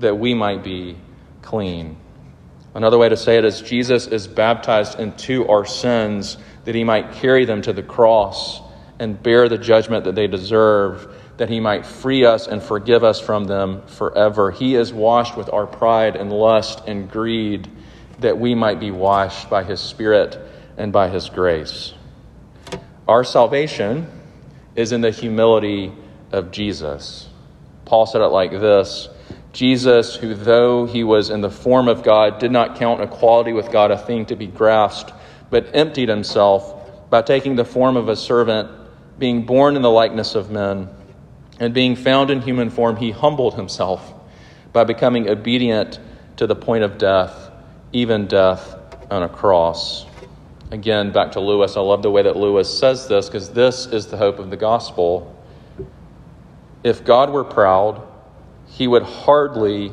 that 0.00 0.18
we 0.18 0.34
might 0.34 0.64
be 0.64 0.96
clean. 1.42 1.96
Another 2.74 2.98
way 2.98 3.08
to 3.08 3.16
say 3.16 3.38
it 3.38 3.44
is 3.44 3.62
Jesus 3.62 4.08
is 4.08 4.26
baptized 4.26 4.98
into 4.98 5.46
our 5.46 5.64
sins 5.64 6.36
that 6.64 6.74
he 6.74 6.82
might 6.82 7.12
carry 7.12 7.44
them 7.44 7.62
to 7.62 7.72
the 7.72 7.84
cross 7.84 8.60
and 8.98 9.22
bear 9.22 9.48
the 9.48 9.58
judgment 9.58 10.04
that 10.04 10.16
they 10.16 10.26
deserve 10.26 11.14
that 11.36 11.48
he 11.48 11.60
might 11.60 11.84
free 11.84 12.24
us 12.24 12.46
and 12.46 12.62
forgive 12.62 13.02
us 13.02 13.20
from 13.20 13.44
them 13.44 13.82
forever. 13.86 14.50
He 14.50 14.76
is 14.76 14.92
washed 14.92 15.36
with 15.36 15.52
our 15.52 15.66
pride 15.66 16.16
and 16.16 16.32
lust 16.32 16.82
and 16.86 17.10
greed, 17.10 17.68
that 18.20 18.38
we 18.38 18.54
might 18.54 18.78
be 18.78 18.90
washed 18.90 19.50
by 19.50 19.64
his 19.64 19.80
Spirit 19.80 20.38
and 20.76 20.92
by 20.92 21.08
his 21.08 21.28
grace. 21.28 21.92
Our 23.08 23.24
salvation 23.24 24.06
is 24.76 24.92
in 24.92 25.00
the 25.00 25.10
humility 25.10 25.92
of 26.30 26.52
Jesus. 26.52 27.28
Paul 27.84 28.06
said 28.06 28.20
it 28.20 28.28
like 28.28 28.52
this 28.52 29.08
Jesus, 29.52 30.16
who 30.16 30.34
though 30.34 30.86
he 30.86 31.04
was 31.04 31.30
in 31.30 31.40
the 31.40 31.50
form 31.50 31.88
of 31.88 32.02
God, 32.02 32.38
did 32.38 32.50
not 32.50 32.76
count 32.76 33.00
equality 33.00 33.52
with 33.52 33.70
God 33.70 33.90
a 33.90 33.98
thing 33.98 34.26
to 34.26 34.36
be 34.36 34.46
grasped, 34.46 35.12
but 35.50 35.74
emptied 35.74 36.08
himself 36.08 37.10
by 37.10 37.22
taking 37.22 37.56
the 37.56 37.64
form 37.64 37.96
of 37.96 38.08
a 38.08 38.16
servant, 38.16 38.70
being 39.18 39.44
born 39.44 39.76
in 39.76 39.82
the 39.82 39.90
likeness 39.90 40.34
of 40.34 40.50
men 40.50 40.88
and 41.60 41.72
being 41.72 41.96
found 41.96 42.30
in 42.30 42.40
human 42.40 42.70
form, 42.70 42.96
he 42.96 43.10
humbled 43.10 43.54
himself 43.54 44.12
by 44.72 44.84
becoming 44.84 45.28
obedient 45.28 46.00
to 46.36 46.46
the 46.46 46.56
point 46.56 46.84
of 46.84 46.98
death, 46.98 47.50
even 47.92 48.26
death 48.26 48.76
on 49.10 49.22
a 49.22 49.28
cross. 49.28 50.06
Again, 50.70 51.12
back 51.12 51.32
to 51.32 51.40
Lewis. 51.40 51.76
I 51.76 51.80
love 51.80 52.02
the 52.02 52.10
way 52.10 52.22
that 52.22 52.36
Lewis 52.36 52.78
says 52.78 53.06
this 53.06 53.28
because 53.28 53.50
this 53.50 53.86
is 53.86 54.08
the 54.08 54.16
hope 54.16 54.38
of 54.38 54.50
the 54.50 54.56
gospel. 54.56 55.30
If 56.82 57.04
God 57.04 57.30
were 57.30 57.44
proud, 57.44 58.02
he 58.66 58.88
would 58.88 59.04
hardly 59.04 59.92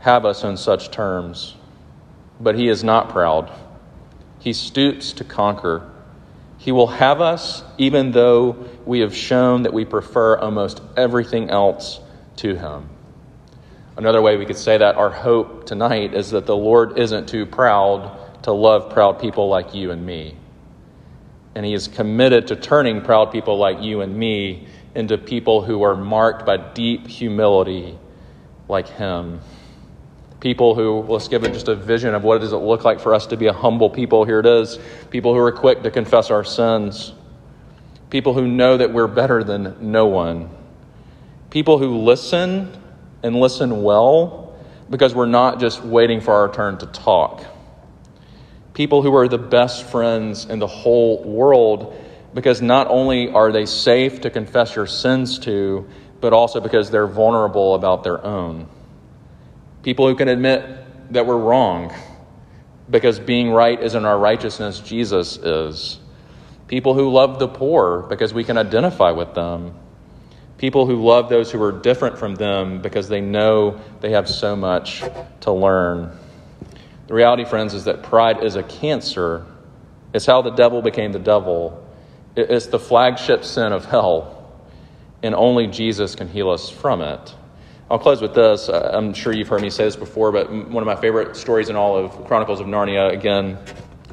have 0.00 0.24
us 0.24 0.42
on 0.42 0.56
such 0.56 0.90
terms. 0.90 1.54
But 2.40 2.56
he 2.56 2.68
is 2.68 2.82
not 2.82 3.10
proud. 3.10 3.52
He 4.40 4.52
stoops 4.52 5.12
to 5.14 5.24
conquer. 5.24 5.88
He 6.58 6.72
will 6.72 6.88
have 6.88 7.20
us 7.20 7.62
even 7.78 8.10
though 8.10 8.68
we 8.86 9.00
have 9.00 9.14
shown 9.14 9.62
that 9.62 9.72
we 9.72 9.84
prefer 9.84 10.38
almost 10.38 10.80
everything 10.96 11.50
else 11.50 12.00
to 12.36 12.56
Him. 12.56 12.88
Another 13.96 14.20
way 14.20 14.36
we 14.36 14.46
could 14.46 14.56
say 14.56 14.78
that 14.78 14.96
our 14.96 15.10
hope 15.10 15.66
tonight 15.66 16.14
is 16.14 16.30
that 16.30 16.46
the 16.46 16.56
Lord 16.56 16.98
isn't 16.98 17.28
too 17.28 17.46
proud 17.46 18.42
to 18.42 18.52
love 18.52 18.92
proud 18.92 19.20
people 19.20 19.48
like 19.48 19.74
you 19.74 19.90
and 19.90 20.04
me. 20.04 20.36
And 21.54 21.64
He 21.64 21.72
is 21.72 21.88
committed 21.88 22.48
to 22.48 22.56
turning 22.56 23.02
proud 23.02 23.32
people 23.32 23.56
like 23.56 23.80
you 23.80 24.00
and 24.00 24.16
me 24.16 24.66
into 24.94 25.18
people 25.18 25.62
who 25.62 25.82
are 25.82 25.96
marked 25.96 26.44
by 26.44 26.56
deep 26.56 27.06
humility 27.06 27.98
like 28.68 28.88
Him 28.88 29.40
people 30.44 30.74
who, 30.74 31.00
let's 31.10 31.26
give 31.26 31.42
it 31.42 31.54
just 31.54 31.68
a 31.68 31.74
vision 31.74 32.14
of 32.14 32.22
what 32.22 32.42
does 32.42 32.52
it 32.52 32.58
look 32.58 32.84
like 32.84 33.00
for 33.00 33.14
us 33.14 33.28
to 33.28 33.34
be 33.34 33.46
a 33.46 33.52
humble 33.52 33.88
people. 33.88 34.26
Here 34.26 34.40
it 34.40 34.46
is 34.46 34.78
people 35.08 35.32
who 35.32 35.40
are 35.40 35.50
quick 35.50 35.82
to 35.84 35.90
confess 35.90 36.30
our 36.30 36.44
sins, 36.44 37.14
people 38.14 38.32
who 38.32 38.46
know 38.46 38.76
that 38.76 38.92
we're 38.92 39.08
better 39.08 39.42
than 39.42 39.90
no 39.90 40.06
one, 40.06 40.48
people 41.50 41.78
who 41.80 41.98
listen 41.98 42.72
and 43.24 43.34
listen 43.34 43.82
well 43.82 44.56
because 44.88 45.12
we're 45.12 45.26
not 45.26 45.58
just 45.58 45.82
waiting 45.82 46.20
for 46.20 46.32
our 46.32 46.54
turn 46.54 46.78
to 46.78 46.86
talk. 46.86 47.44
People 48.72 49.02
who 49.02 49.12
are 49.16 49.26
the 49.26 49.36
best 49.36 49.90
friends 49.90 50.44
in 50.44 50.60
the 50.60 50.66
whole 50.68 51.24
world 51.24 52.00
because 52.32 52.62
not 52.62 52.86
only 52.86 53.30
are 53.30 53.50
they 53.50 53.66
safe 53.66 54.20
to 54.20 54.30
confess 54.30 54.76
your 54.76 54.86
sins 54.86 55.40
to, 55.40 55.84
but 56.20 56.32
also 56.32 56.60
because 56.60 56.92
they're 56.92 57.08
vulnerable 57.08 57.74
about 57.74 58.04
their 58.04 58.24
own. 58.24 58.68
People 59.82 60.06
who 60.06 60.14
can 60.14 60.28
admit 60.28 60.64
that 61.10 61.26
we're 61.26 61.36
wrong 61.36 61.92
because 62.88 63.18
being 63.18 63.50
right 63.50 63.82
isn't 63.82 64.04
our 64.04 64.20
righteousness, 64.20 64.78
Jesus 64.78 65.36
is. 65.36 65.98
People 66.68 66.94
who 66.94 67.10
love 67.10 67.38
the 67.38 67.48
poor 67.48 68.02
because 68.08 68.32
we 68.32 68.44
can 68.44 68.56
identify 68.56 69.10
with 69.10 69.34
them. 69.34 69.74
People 70.56 70.86
who 70.86 71.04
love 71.04 71.28
those 71.28 71.50
who 71.50 71.62
are 71.62 71.72
different 71.72 72.18
from 72.18 72.34
them 72.36 72.80
because 72.80 73.08
they 73.08 73.20
know 73.20 73.80
they 74.00 74.12
have 74.12 74.28
so 74.28 74.56
much 74.56 75.02
to 75.40 75.52
learn. 75.52 76.16
The 77.06 77.14
reality, 77.14 77.44
friends, 77.44 77.74
is 77.74 77.84
that 77.84 78.02
pride 78.02 78.42
is 78.42 78.56
a 78.56 78.62
cancer. 78.62 79.44
It's 80.14 80.24
how 80.24 80.42
the 80.42 80.50
devil 80.50 80.80
became 80.80 81.12
the 81.12 81.18
devil. 81.18 81.86
It's 82.36 82.66
the 82.66 82.78
flagship 82.78 83.44
sin 83.44 83.72
of 83.72 83.84
hell, 83.84 84.52
and 85.22 85.34
only 85.34 85.66
Jesus 85.66 86.14
can 86.14 86.28
heal 86.28 86.50
us 86.50 86.70
from 86.70 87.02
it. 87.02 87.34
I'll 87.90 87.98
close 87.98 88.22
with 88.22 88.34
this. 88.34 88.68
Uh, 88.68 88.90
I'm 88.94 89.12
sure 89.12 89.32
you've 89.32 89.48
heard 89.48 89.60
me 89.60 89.70
say 89.70 89.84
this 89.84 89.96
before, 89.96 90.32
but 90.32 90.50
one 90.50 90.82
of 90.82 90.86
my 90.86 90.96
favorite 90.96 91.36
stories 91.36 91.68
in 91.68 91.76
all 91.76 91.96
of 91.96 92.26
Chronicles 92.26 92.60
of 92.60 92.66
Narnia, 92.66 93.12
again, 93.12 93.58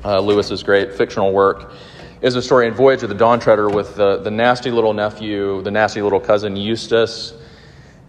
uh, 0.04 0.20
Lewis's 0.20 0.62
great 0.62 0.94
fictional 0.94 1.32
work, 1.32 1.72
is 2.22 2.36
a 2.36 2.42
story 2.42 2.68
in 2.68 2.74
Voyage 2.74 3.02
of 3.02 3.10
the 3.10 3.16
Dawn 3.16 3.40
Treader 3.40 3.68
with 3.68 3.96
the, 3.96 4.18
the 4.18 4.30
nasty 4.30 4.70
little 4.70 4.94
nephew, 4.94 5.62
the 5.64 5.72
nasty 5.72 6.04
little 6.04 6.20
cousin 6.20 6.56
Eustace, 6.56 7.34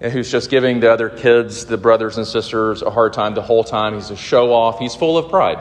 who's 0.01 0.31
just 0.31 0.51
giving 0.51 0.81
the 0.81 0.92
other 0.92 1.09
kids, 1.09 1.64
the 1.64 1.79
brothers 1.79 2.18
and 2.18 2.27
sisters, 2.27 2.83
a 2.83 2.90
hard 2.90 3.14
time 3.14 3.35
the 3.35 3.42
whole 3.42 3.64
time. 3.64 3.94
He's 3.94 4.11
a 4.11 4.16
show 4.16 4.53
off, 4.53 4.79
he's 4.79 4.94
full 4.94 5.16
of 5.16 5.31
pride. 5.31 5.59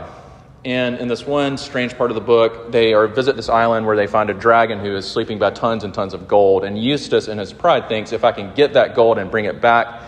And 0.65 0.97
in 0.97 1.07
this 1.07 1.25
one 1.25 1.57
strange 1.57 1.97
part 1.97 2.11
of 2.11 2.15
the 2.15 2.21
book, 2.21 2.71
they 2.71 2.93
are 2.93 3.07
visit 3.07 3.37
this 3.37 3.47
island 3.47 3.87
where 3.87 3.95
they 3.95 4.05
find 4.05 4.29
a 4.29 4.33
dragon 4.33 4.79
who 4.79 4.95
is 4.97 5.09
sleeping 5.09 5.39
by 5.39 5.51
tons 5.51 5.85
and 5.85 5.93
tons 5.93 6.13
of 6.13 6.27
gold. 6.27 6.65
And 6.65 6.77
Eustace, 6.77 7.29
in 7.29 7.37
his 7.37 7.53
pride, 7.53 7.87
thinks 7.87 8.11
if 8.11 8.25
I 8.25 8.33
can 8.33 8.53
get 8.53 8.73
that 8.73 8.95
gold 8.95 9.17
and 9.17 9.31
bring 9.31 9.45
it 9.45 9.61
back 9.61 10.03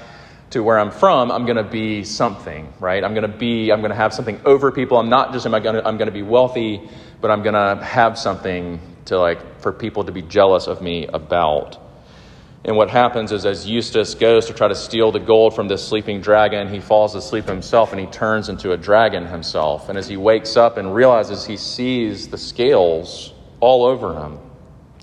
to 0.54 0.62
where 0.62 0.78
I'm 0.78 0.92
from, 0.92 1.32
I'm 1.32 1.46
going 1.46 1.58
to 1.58 1.64
be 1.64 2.04
something, 2.04 2.72
right? 2.80 3.04
I'm 3.04 3.16
going 3.16 3.30
to 3.30 3.38
be, 3.38 3.72
I'm 3.72 3.80
going 3.80 3.90
to 3.90 3.96
have 3.96 4.14
something 4.14 4.40
over 4.46 4.72
people. 4.72 5.00
I'm 5.00 5.10
not 5.10 5.34
just 5.34 5.48
am 5.48 5.56
I 5.56 5.60
going 5.60 5.76
to, 5.76 5.88
I'm 5.88 5.98
going 5.98 6.08
to 6.08 6.14
be 6.14 6.22
wealthy, 6.22 6.88
but 7.22 7.32
I'm 7.32 7.42
going 7.42 7.56
to 7.56 7.84
have 7.84 8.20
something 8.20 8.80
to 9.06 9.18
like 9.18 9.62
for 9.62 9.74
people 9.74 10.04
to 10.04 10.12
be 10.12 10.22
jealous 10.22 10.68
of 10.68 10.80
me 10.80 11.08
about. 11.08 11.80
And 12.66 12.78
what 12.78 12.92
happens 12.92 13.32
is, 13.32 13.48
as 13.48 13.68
Eustace 13.68 14.14
goes 14.14 14.46
to 14.46 14.54
try 14.54 14.68
to 14.68 14.76
steal 14.76 15.12
the 15.12 15.20
gold 15.20 15.56
from 15.56 15.68
this 15.68 15.86
sleeping 15.86 16.22
dragon, 16.22 16.70
he 16.70 16.80
falls 16.80 17.16
asleep 17.16 17.46
himself 17.46 17.92
and 17.92 18.00
he 18.00 18.06
turns 18.06 18.48
into 18.48 18.74
a 18.74 18.78
dragon 18.78 19.26
himself. 19.26 19.90
And 19.90 19.98
as 19.98 20.08
he 20.08 20.18
wakes 20.18 20.56
up 20.56 20.78
and 20.78 20.94
realizes, 20.94 21.46
he 21.46 21.58
sees 21.58 22.28
the 22.28 22.38
scales 22.38 23.34
all 23.60 23.86
over 23.86 24.14
him. 24.18 24.38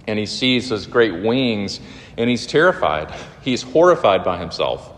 And 0.07 0.17
he 0.17 0.27
sees 0.27 0.69
his 0.69 0.87
great 0.87 1.25
wings 1.25 1.81
and 2.17 2.31
he's 2.31 2.47
terrified. 2.47 3.13
He's 3.43 3.63
horrified 3.63 4.23
by 4.23 4.39
himself. 4.39 4.95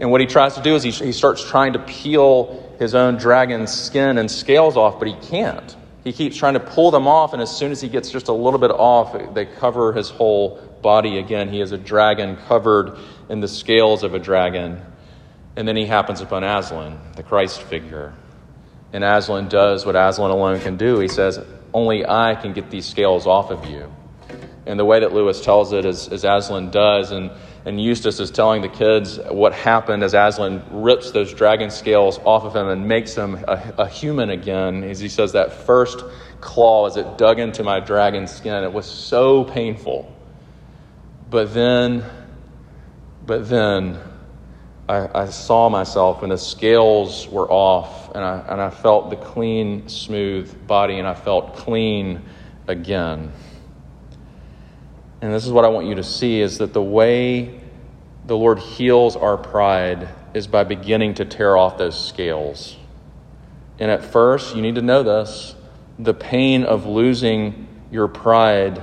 And 0.00 0.10
what 0.10 0.22
he 0.22 0.26
tries 0.26 0.54
to 0.54 0.62
do 0.62 0.74
is 0.74 0.82
he, 0.82 0.90
he 0.90 1.12
starts 1.12 1.44
trying 1.44 1.74
to 1.74 1.78
peel 1.78 2.74
his 2.78 2.94
own 2.94 3.18
dragon's 3.18 3.70
skin 3.70 4.16
and 4.16 4.30
scales 4.30 4.76
off, 4.76 4.98
but 4.98 5.06
he 5.06 5.14
can't. 5.28 5.76
He 6.02 6.14
keeps 6.14 6.38
trying 6.38 6.54
to 6.54 6.60
pull 6.60 6.90
them 6.90 7.06
off, 7.06 7.34
and 7.34 7.42
as 7.42 7.54
soon 7.54 7.70
as 7.70 7.82
he 7.82 7.88
gets 7.88 8.10
just 8.10 8.28
a 8.28 8.32
little 8.32 8.58
bit 8.58 8.70
off, 8.70 9.34
they 9.34 9.44
cover 9.44 9.92
his 9.92 10.08
whole 10.08 10.56
body 10.80 11.18
again. 11.18 11.50
He 11.50 11.60
is 11.60 11.72
a 11.72 11.78
dragon 11.78 12.38
covered 12.48 12.96
in 13.28 13.40
the 13.40 13.48
scales 13.48 14.02
of 14.02 14.14
a 14.14 14.18
dragon. 14.18 14.80
And 15.56 15.68
then 15.68 15.76
he 15.76 15.84
happens 15.84 16.22
upon 16.22 16.44
Aslan, 16.44 16.98
the 17.16 17.22
Christ 17.22 17.60
figure. 17.60 18.14
And 18.94 19.04
Aslan 19.04 19.48
does 19.48 19.84
what 19.84 19.94
Aslan 19.94 20.30
alone 20.30 20.60
can 20.60 20.78
do. 20.78 20.98
He 20.98 21.08
says, 21.08 21.38
Only 21.74 22.06
I 22.06 22.34
can 22.34 22.54
get 22.54 22.70
these 22.70 22.86
scales 22.86 23.26
off 23.26 23.50
of 23.50 23.66
you. 23.66 23.92
And 24.70 24.78
the 24.78 24.84
way 24.84 25.00
that 25.00 25.12
Lewis 25.12 25.40
tells 25.40 25.72
it 25.72 25.84
is, 25.84 26.08
is 26.08 26.24
Aslan 26.24 26.70
does. 26.70 27.10
And, 27.10 27.30
and 27.64 27.82
Eustace 27.82 28.20
is 28.20 28.30
telling 28.30 28.62
the 28.62 28.68
kids 28.68 29.18
what 29.28 29.52
happened 29.52 30.04
as 30.04 30.14
Aslan 30.14 30.62
rips 30.70 31.10
those 31.10 31.34
dragon 31.34 31.70
scales 31.70 32.18
off 32.24 32.44
of 32.44 32.54
him 32.54 32.68
and 32.68 32.86
makes 32.86 33.14
him 33.14 33.34
a, 33.48 33.74
a 33.78 33.88
human 33.88 34.30
again. 34.30 34.84
As 34.84 35.00
he 35.00 35.08
says, 35.08 35.32
that 35.32 35.52
first 35.52 36.04
claw, 36.40 36.86
as 36.86 36.96
it 36.96 37.18
dug 37.18 37.40
into 37.40 37.64
my 37.64 37.80
dragon 37.80 38.26
skin, 38.26 38.62
it 38.62 38.72
was 38.72 38.86
so 38.86 39.44
painful. 39.44 40.14
But 41.28 41.52
then, 41.52 42.04
but 43.26 43.48
then, 43.48 43.98
I, 44.88 45.22
I, 45.22 45.26
saw 45.26 45.68
myself 45.68 46.24
and 46.24 46.32
the 46.32 46.38
scales 46.38 47.28
were 47.28 47.48
off, 47.48 48.12
and 48.14 48.24
I, 48.24 48.44
and 48.48 48.60
I 48.60 48.70
felt 48.70 49.10
the 49.10 49.16
clean, 49.16 49.88
smooth 49.88 50.66
body, 50.66 50.98
and 50.98 51.06
I 51.06 51.14
felt 51.14 51.54
clean 51.54 52.22
again. 52.66 53.32
And 55.20 55.32
this 55.32 55.46
is 55.46 55.52
what 55.52 55.64
I 55.64 55.68
want 55.68 55.86
you 55.86 55.96
to 55.96 56.02
see 56.02 56.40
is 56.40 56.58
that 56.58 56.72
the 56.72 56.82
way 56.82 57.60
the 58.26 58.36
Lord 58.36 58.58
heals 58.58 59.16
our 59.16 59.36
pride 59.36 60.08
is 60.34 60.46
by 60.46 60.64
beginning 60.64 61.14
to 61.14 61.24
tear 61.24 61.56
off 61.56 61.76
those 61.76 62.08
scales. 62.08 62.76
And 63.78 63.90
at 63.90 64.04
first, 64.04 64.54
you 64.54 64.62
need 64.62 64.76
to 64.76 64.82
know 64.82 65.02
this 65.02 65.54
the 65.98 66.14
pain 66.14 66.64
of 66.64 66.86
losing 66.86 67.68
your 67.90 68.08
pride 68.08 68.80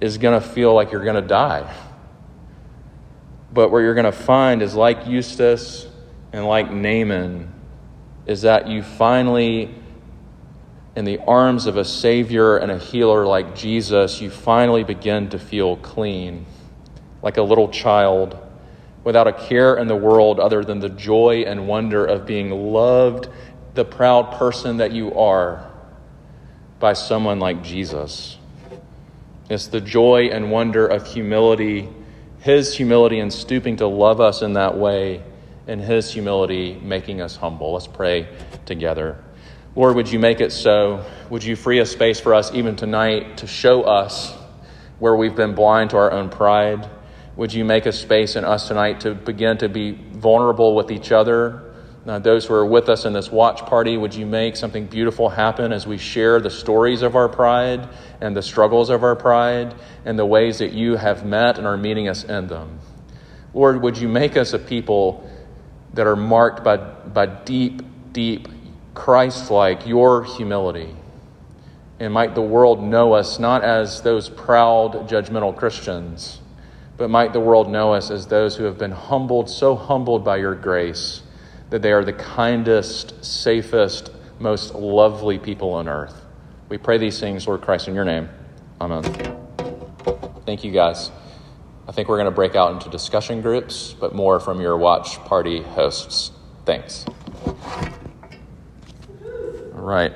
is 0.00 0.18
going 0.18 0.40
to 0.40 0.46
feel 0.46 0.74
like 0.74 0.92
you're 0.92 1.04
going 1.04 1.20
to 1.20 1.28
die. 1.28 1.74
But 3.52 3.70
what 3.70 3.78
you're 3.78 3.94
going 3.94 4.04
to 4.04 4.12
find 4.12 4.62
is 4.62 4.74
like 4.74 5.06
Eustace 5.06 5.86
and 6.32 6.46
like 6.46 6.70
Naaman, 6.70 7.52
is 8.26 8.42
that 8.42 8.68
you 8.68 8.82
finally, 8.82 9.74
in 10.94 11.04
the 11.04 11.18
arms 11.20 11.66
of 11.66 11.76
a 11.76 11.84
Savior 11.84 12.56
and 12.56 12.70
a 12.70 12.78
healer 12.78 13.26
like 13.26 13.54
Jesus, 13.54 14.20
you 14.20 14.30
finally 14.30 14.84
begin 14.84 15.28
to 15.30 15.38
feel 15.38 15.76
clean, 15.76 16.46
like 17.22 17.36
a 17.36 17.42
little 17.42 17.68
child, 17.68 18.36
without 19.04 19.26
a 19.26 19.32
care 19.32 19.76
in 19.76 19.88
the 19.88 19.96
world 19.96 20.38
other 20.38 20.64
than 20.64 20.80
the 20.80 20.88
joy 20.88 21.44
and 21.46 21.66
wonder 21.66 22.04
of 22.04 22.26
being 22.26 22.50
loved, 22.50 23.28
the 23.74 23.84
proud 23.84 24.32
person 24.32 24.76
that 24.76 24.92
you 24.92 25.14
are, 25.14 25.70
by 26.78 26.92
someone 26.92 27.38
like 27.38 27.62
Jesus. 27.62 28.38
It's 29.48 29.66
the 29.66 29.80
joy 29.80 30.28
and 30.28 30.50
wonder 30.50 30.86
of 30.86 31.06
humility, 31.06 31.88
His 32.40 32.76
humility 32.76 33.18
in 33.18 33.30
stooping 33.30 33.76
to 33.76 33.86
love 33.86 34.20
us 34.20 34.42
in 34.42 34.52
that 34.54 34.76
way 34.76 35.22
in 35.66 35.78
his 35.78 36.12
humility, 36.12 36.78
making 36.82 37.20
us 37.20 37.36
humble. 37.36 37.72
Let's 37.72 37.86
pray 37.86 38.28
together. 38.66 39.22
Lord, 39.74 39.96
would 39.96 40.12
you 40.12 40.18
make 40.18 40.42
it 40.42 40.52
so? 40.52 41.02
Would 41.30 41.42
you 41.44 41.56
free 41.56 41.78
a 41.78 41.86
space 41.86 42.20
for 42.20 42.34
us 42.34 42.52
even 42.52 42.76
tonight 42.76 43.38
to 43.38 43.46
show 43.46 43.84
us 43.84 44.36
where 44.98 45.16
we've 45.16 45.34
been 45.34 45.54
blind 45.54 45.90
to 45.90 45.96
our 45.96 46.12
own 46.12 46.28
pride? 46.28 46.90
Would 47.36 47.54
you 47.54 47.64
make 47.64 47.86
a 47.86 47.92
space 47.92 48.36
in 48.36 48.44
us 48.44 48.68
tonight 48.68 49.00
to 49.00 49.14
begin 49.14 49.56
to 49.58 49.70
be 49.70 49.92
vulnerable 49.92 50.76
with 50.76 50.90
each 50.90 51.10
other? 51.10 51.72
Uh, 52.06 52.18
those 52.18 52.44
who 52.44 52.52
are 52.52 52.66
with 52.66 52.90
us 52.90 53.06
in 53.06 53.14
this 53.14 53.30
watch 53.30 53.64
party, 53.64 53.96
would 53.96 54.14
you 54.14 54.26
make 54.26 54.56
something 54.56 54.86
beautiful 54.86 55.30
happen 55.30 55.72
as 55.72 55.86
we 55.86 55.96
share 55.96 56.38
the 56.38 56.50
stories 56.50 57.00
of 57.00 57.16
our 57.16 57.28
pride 57.28 57.88
and 58.20 58.36
the 58.36 58.42
struggles 58.42 58.90
of 58.90 59.02
our 59.02 59.16
pride 59.16 59.74
and 60.04 60.18
the 60.18 60.26
ways 60.26 60.58
that 60.58 60.72
you 60.72 60.96
have 60.96 61.24
met 61.24 61.56
and 61.56 61.66
are 61.66 61.78
meeting 61.78 62.08
us 62.08 62.24
in 62.24 62.46
them? 62.46 62.78
Lord, 63.54 63.80
would 63.80 63.96
you 63.96 64.08
make 64.08 64.36
us 64.36 64.52
a 64.52 64.58
people 64.58 65.30
that 65.94 66.06
are 66.06 66.16
marked 66.16 66.62
by, 66.62 66.76
by 66.76 67.24
deep, 67.24 67.80
deep, 68.12 68.48
Christ 68.94 69.50
like, 69.50 69.86
your 69.86 70.24
humility. 70.24 70.94
And 71.98 72.12
might 72.12 72.34
the 72.34 72.42
world 72.42 72.82
know 72.82 73.12
us 73.12 73.38
not 73.38 73.62
as 73.62 74.02
those 74.02 74.28
proud, 74.28 75.08
judgmental 75.08 75.56
Christians, 75.56 76.40
but 76.96 77.10
might 77.10 77.32
the 77.32 77.40
world 77.40 77.70
know 77.70 77.94
us 77.94 78.10
as 78.10 78.26
those 78.26 78.56
who 78.56 78.64
have 78.64 78.78
been 78.78 78.92
humbled, 78.92 79.48
so 79.48 79.76
humbled 79.76 80.24
by 80.24 80.36
your 80.36 80.54
grace, 80.54 81.22
that 81.70 81.80
they 81.80 81.92
are 81.92 82.04
the 82.04 82.12
kindest, 82.12 83.24
safest, 83.24 84.10
most 84.38 84.74
lovely 84.74 85.38
people 85.38 85.72
on 85.72 85.88
earth. 85.88 86.24
We 86.68 86.78
pray 86.78 86.98
these 86.98 87.20
things, 87.20 87.46
Lord 87.46 87.62
Christ, 87.62 87.88
in 87.88 87.94
your 87.94 88.04
name. 88.04 88.28
Amen. 88.80 89.02
Thank 90.44 90.64
you, 90.64 90.72
guys. 90.72 91.10
I 91.86 91.92
think 91.92 92.08
we're 92.08 92.16
going 92.16 92.26
to 92.26 92.30
break 92.30 92.54
out 92.54 92.72
into 92.72 92.88
discussion 92.88 93.40
groups, 93.42 93.94
but 93.98 94.14
more 94.14 94.40
from 94.40 94.60
your 94.60 94.76
watch 94.76 95.18
party 95.24 95.62
hosts. 95.62 96.32
Thanks. 96.64 97.04
Right. 99.82 100.12